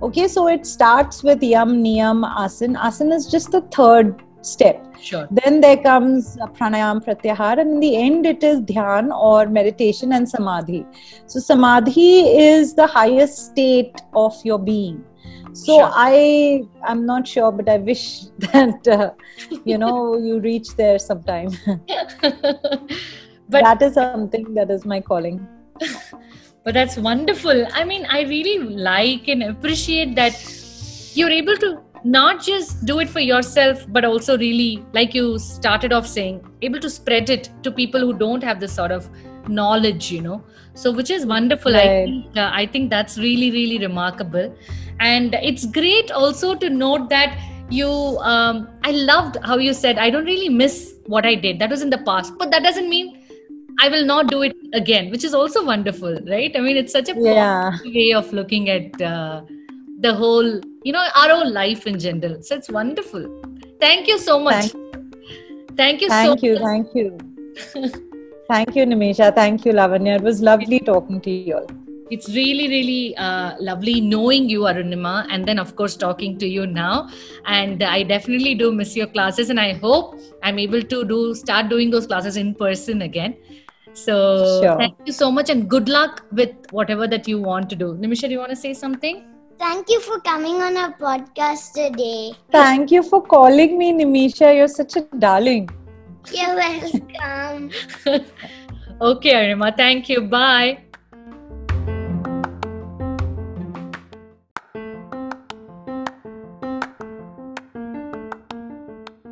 Okay, 0.00 0.28
so 0.28 0.46
it 0.46 0.64
starts 0.64 1.24
with 1.24 1.42
yam, 1.42 1.82
niyam, 1.82 2.24
asan. 2.38 2.76
Asan 2.76 3.10
is 3.10 3.26
just 3.26 3.50
the 3.50 3.62
third 3.62 4.22
step. 4.42 4.80
Sure. 5.00 5.26
Then 5.30 5.60
there 5.60 5.76
comes 5.76 6.36
pranayam, 6.58 7.04
pratyahar, 7.04 7.58
and 7.58 7.72
in 7.72 7.80
the 7.80 7.96
end, 7.96 8.26
it 8.26 8.44
is 8.44 8.60
dhyan 8.60 9.10
or 9.12 9.48
meditation 9.48 10.12
and 10.12 10.28
samadhi. 10.28 10.86
So, 11.26 11.40
samadhi 11.40 12.38
is 12.38 12.74
the 12.74 12.86
highest 12.86 13.46
state 13.46 14.00
of 14.14 14.34
your 14.44 14.60
being. 14.60 15.04
So, 15.56 15.78
Sure. 15.78 15.90
I 15.94 16.64
I'm 16.84 17.06
not 17.06 17.26
sure, 17.26 17.50
but 17.50 17.68
I 17.68 17.78
wish 17.78 18.24
that 18.38 18.88
uh, 18.88 19.10
you 19.64 19.78
know 19.78 20.16
you 20.18 20.40
reach 20.40 20.76
there 20.76 20.98
sometime. 20.98 21.50
but 22.20 23.62
that 23.68 23.82
is 23.82 23.94
something 23.94 24.54
that 24.54 24.70
is 24.70 24.84
my 24.84 25.00
calling. 25.00 25.46
but 26.66 26.74
that's 26.74 26.96
wonderful 26.96 27.64
i 27.80 27.84
mean 27.84 28.04
i 28.18 28.22
really 28.22 28.58
like 28.86 29.28
and 29.28 29.44
appreciate 29.44 30.14
that 30.16 30.38
you're 31.14 31.30
able 31.30 31.56
to 31.64 31.68
not 32.04 32.42
just 32.42 32.84
do 32.84 32.98
it 32.98 33.08
for 33.08 33.20
yourself 33.20 33.84
but 33.88 34.04
also 34.04 34.36
really 34.38 34.84
like 34.92 35.14
you 35.14 35.38
started 35.38 35.92
off 35.92 36.06
saying 36.06 36.40
able 36.62 36.80
to 36.80 36.90
spread 36.90 37.30
it 37.30 37.48
to 37.62 37.70
people 37.70 38.00
who 38.00 38.12
don't 38.24 38.42
have 38.42 38.58
this 38.58 38.74
sort 38.80 38.90
of 38.90 39.08
knowledge 39.48 40.10
you 40.10 40.20
know 40.20 40.42
so 40.74 40.92
which 40.92 41.10
is 41.10 41.26
wonderful 41.26 41.76
i 41.76 41.88
think 42.04 42.36
uh, 42.36 42.50
i 42.52 42.66
think 42.66 42.90
that's 42.90 43.18
really 43.18 43.50
really 43.50 43.78
remarkable 43.78 44.54
and 45.00 45.34
it's 45.34 45.66
great 45.66 46.10
also 46.10 46.54
to 46.54 46.70
note 46.70 47.08
that 47.10 47.38
you 47.70 47.88
um, 48.20 48.68
i 48.84 48.90
loved 48.90 49.36
how 49.44 49.58
you 49.58 49.72
said 49.72 49.98
i 49.98 50.08
don't 50.10 50.24
really 50.24 50.48
miss 50.48 50.94
what 51.06 51.26
i 51.26 51.34
did 51.34 51.58
that 51.58 51.70
was 51.70 51.82
in 51.82 51.90
the 51.90 51.98
past 51.98 52.32
but 52.38 52.50
that 52.50 52.62
doesn't 52.62 52.88
mean 52.88 53.16
I 53.78 53.88
will 53.88 54.06
not 54.06 54.30
do 54.30 54.42
it 54.42 54.56
again, 54.72 55.10
which 55.10 55.22
is 55.22 55.34
also 55.34 55.64
wonderful, 55.64 56.18
right? 56.26 56.50
I 56.56 56.60
mean, 56.60 56.76
it's 56.76 56.92
such 56.92 57.10
a 57.10 57.14
Yeah. 57.14 57.72
way 57.84 58.12
of 58.14 58.32
looking 58.32 58.70
at 58.70 59.00
uh, 59.02 59.42
the 60.00 60.14
whole, 60.14 60.60
you 60.82 60.92
know, 60.92 61.06
our 61.14 61.28
whole 61.28 61.50
life 61.50 61.86
in 61.86 61.98
general. 61.98 62.42
So 62.42 62.54
it's 62.54 62.70
wonderful. 62.70 63.26
Thank 63.80 64.08
you 64.08 64.18
so 64.18 64.38
much. 64.38 64.72
Thank, 65.76 66.00
you 66.00 66.08
Thank 66.08 66.40
so 66.40 66.46
you, 66.46 66.58
much. 66.58 66.62
thank 66.62 66.94
you. 66.94 68.02
Thank 68.48 68.76
you, 68.76 68.84
Nimisha. 68.86 69.34
Thank 69.34 69.64
you, 69.64 69.72
Lavanya. 69.72 70.16
It 70.16 70.22
was 70.22 70.40
lovely 70.40 70.78
talking 70.78 71.20
to 71.20 71.30
you 71.30 71.56
all. 71.56 71.66
It's 72.08 72.28
really, 72.28 72.68
really 72.68 73.16
uh, 73.16 73.56
lovely 73.58 74.00
knowing 74.00 74.48
you, 74.48 74.60
Arunima, 74.60 75.26
and 75.28 75.44
then, 75.44 75.58
of 75.58 75.74
course, 75.74 75.96
talking 75.96 76.38
to 76.38 76.46
you 76.46 76.64
now. 76.64 77.08
And 77.46 77.82
I 77.82 78.04
definitely 78.04 78.54
do 78.54 78.70
miss 78.72 78.94
your 78.94 79.08
classes, 79.08 79.50
and 79.50 79.58
I 79.58 79.72
hope 79.72 80.20
I'm 80.44 80.60
able 80.60 80.82
to 80.82 81.04
do 81.04 81.34
start 81.34 81.68
doing 81.68 81.90
those 81.90 82.06
classes 82.06 82.36
in 82.36 82.54
person 82.54 83.02
again. 83.02 83.36
So 83.94 84.60
Sure. 84.62 84.76
thank 84.78 84.94
you 85.06 85.12
so 85.12 85.32
much, 85.32 85.50
and 85.50 85.68
good 85.68 85.88
luck 85.88 86.22
with 86.30 86.54
whatever 86.70 87.08
that 87.08 87.26
you 87.26 87.40
want 87.40 87.68
to 87.70 87.76
do. 87.76 87.94
Nimisha, 87.94 88.28
do 88.28 88.36
you 88.36 88.38
want 88.38 88.50
to 88.50 88.56
say 88.56 88.72
something? 88.74 89.24
Thank 89.58 89.90
you 89.90 90.00
for 90.00 90.20
coming 90.20 90.62
on 90.62 90.76
our 90.76 90.92
podcast 90.92 91.72
today. 91.72 92.34
Thank 92.52 92.92
you 92.92 93.02
for 93.02 93.20
calling 93.22 93.76
me, 93.78 93.92
Nimisha. 93.92 94.54
You're 94.54 94.68
such 94.68 94.96
a 94.96 95.00
darling. 95.26 95.68
You're 96.32 96.56
welcome. 96.56 97.70
okay, 99.00 99.34
Arima. 99.34 99.72
Thank 99.76 100.08
you. 100.08 100.22
Bye. 100.22 100.86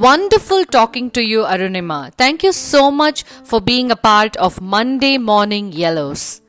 Wonderful 0.05 0.67
talking 0.67 1.11
to 1.13 1.23
you, 1.23 1.45
Arunima. 1.45 2.13
Thank 2.13 2.43
you 2.43 2.53
so 2.53 2.91
much 2.91 3.23
for 3.23 3.59
being 3.59 3.91
a 3.91 3.97
part 3.97 4.37
of 4.37 4.61
Monday 4.61 5.17
Morning 5.17 5.73
Yellows. 5.73 6.43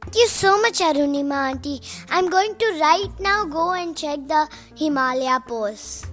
Thank 0.00 0.16
you 0.16 0.26
so 0.26 0.60
much, 0.60 0.80
Arunima 0.80 1.52
auntie. 1.52 1.80
I'm 2.10 2.28
going 2.28 2.56
to 2.56 2.78
right 2.80 3.20
now 3.20 3.44
go 3.44 3.70
and 3.72 3.96
check 3.96 4.26
the 4.26 4.48
Himalaya 4.74 5.38
post. 5.46 6.11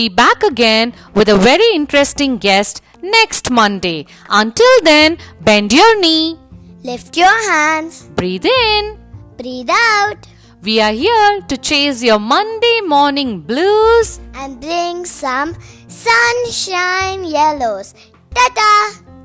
Be 0.00 0.08
back 0.08 0.42
again 0.42 0.94
with 1.14 1.28
a 1.28 1.36
very 1.36 1.74
interesting 1.74 2.38
guest 2.38 2.80
next 3.02 3.50
Monday. 3.50 4.06
Until 4.30 4.74
then, 4.82 5.18
bend 5.42 5.74
your 5.74 6.00
knee, 6.00 6.38
Lift 6.82 7.18
your 7.18 7.36
hands, 7.50 8.04
breathe 8.16 8.46
in. 8.46 8.96
breathe 9.36 9.68
out, 9.70 10.26
We 10.62 10.80
are 10.80 10.92
here 10.92 11.42
to 11.48 11.56
chase 11.58 12.02
your 12.02 12.18
Monday 12.18 12.80
morning 12.80 13.42
blues. 13.42 14.20
and 14.32 14.58
bring 14.58 15.04
some 15.04 15.54
sunshine 15.88 17.24
yellows. 17.24 17.92
Ta-ta! 18.34 18.72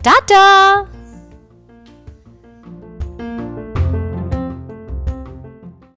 Tata! 0.03 0.94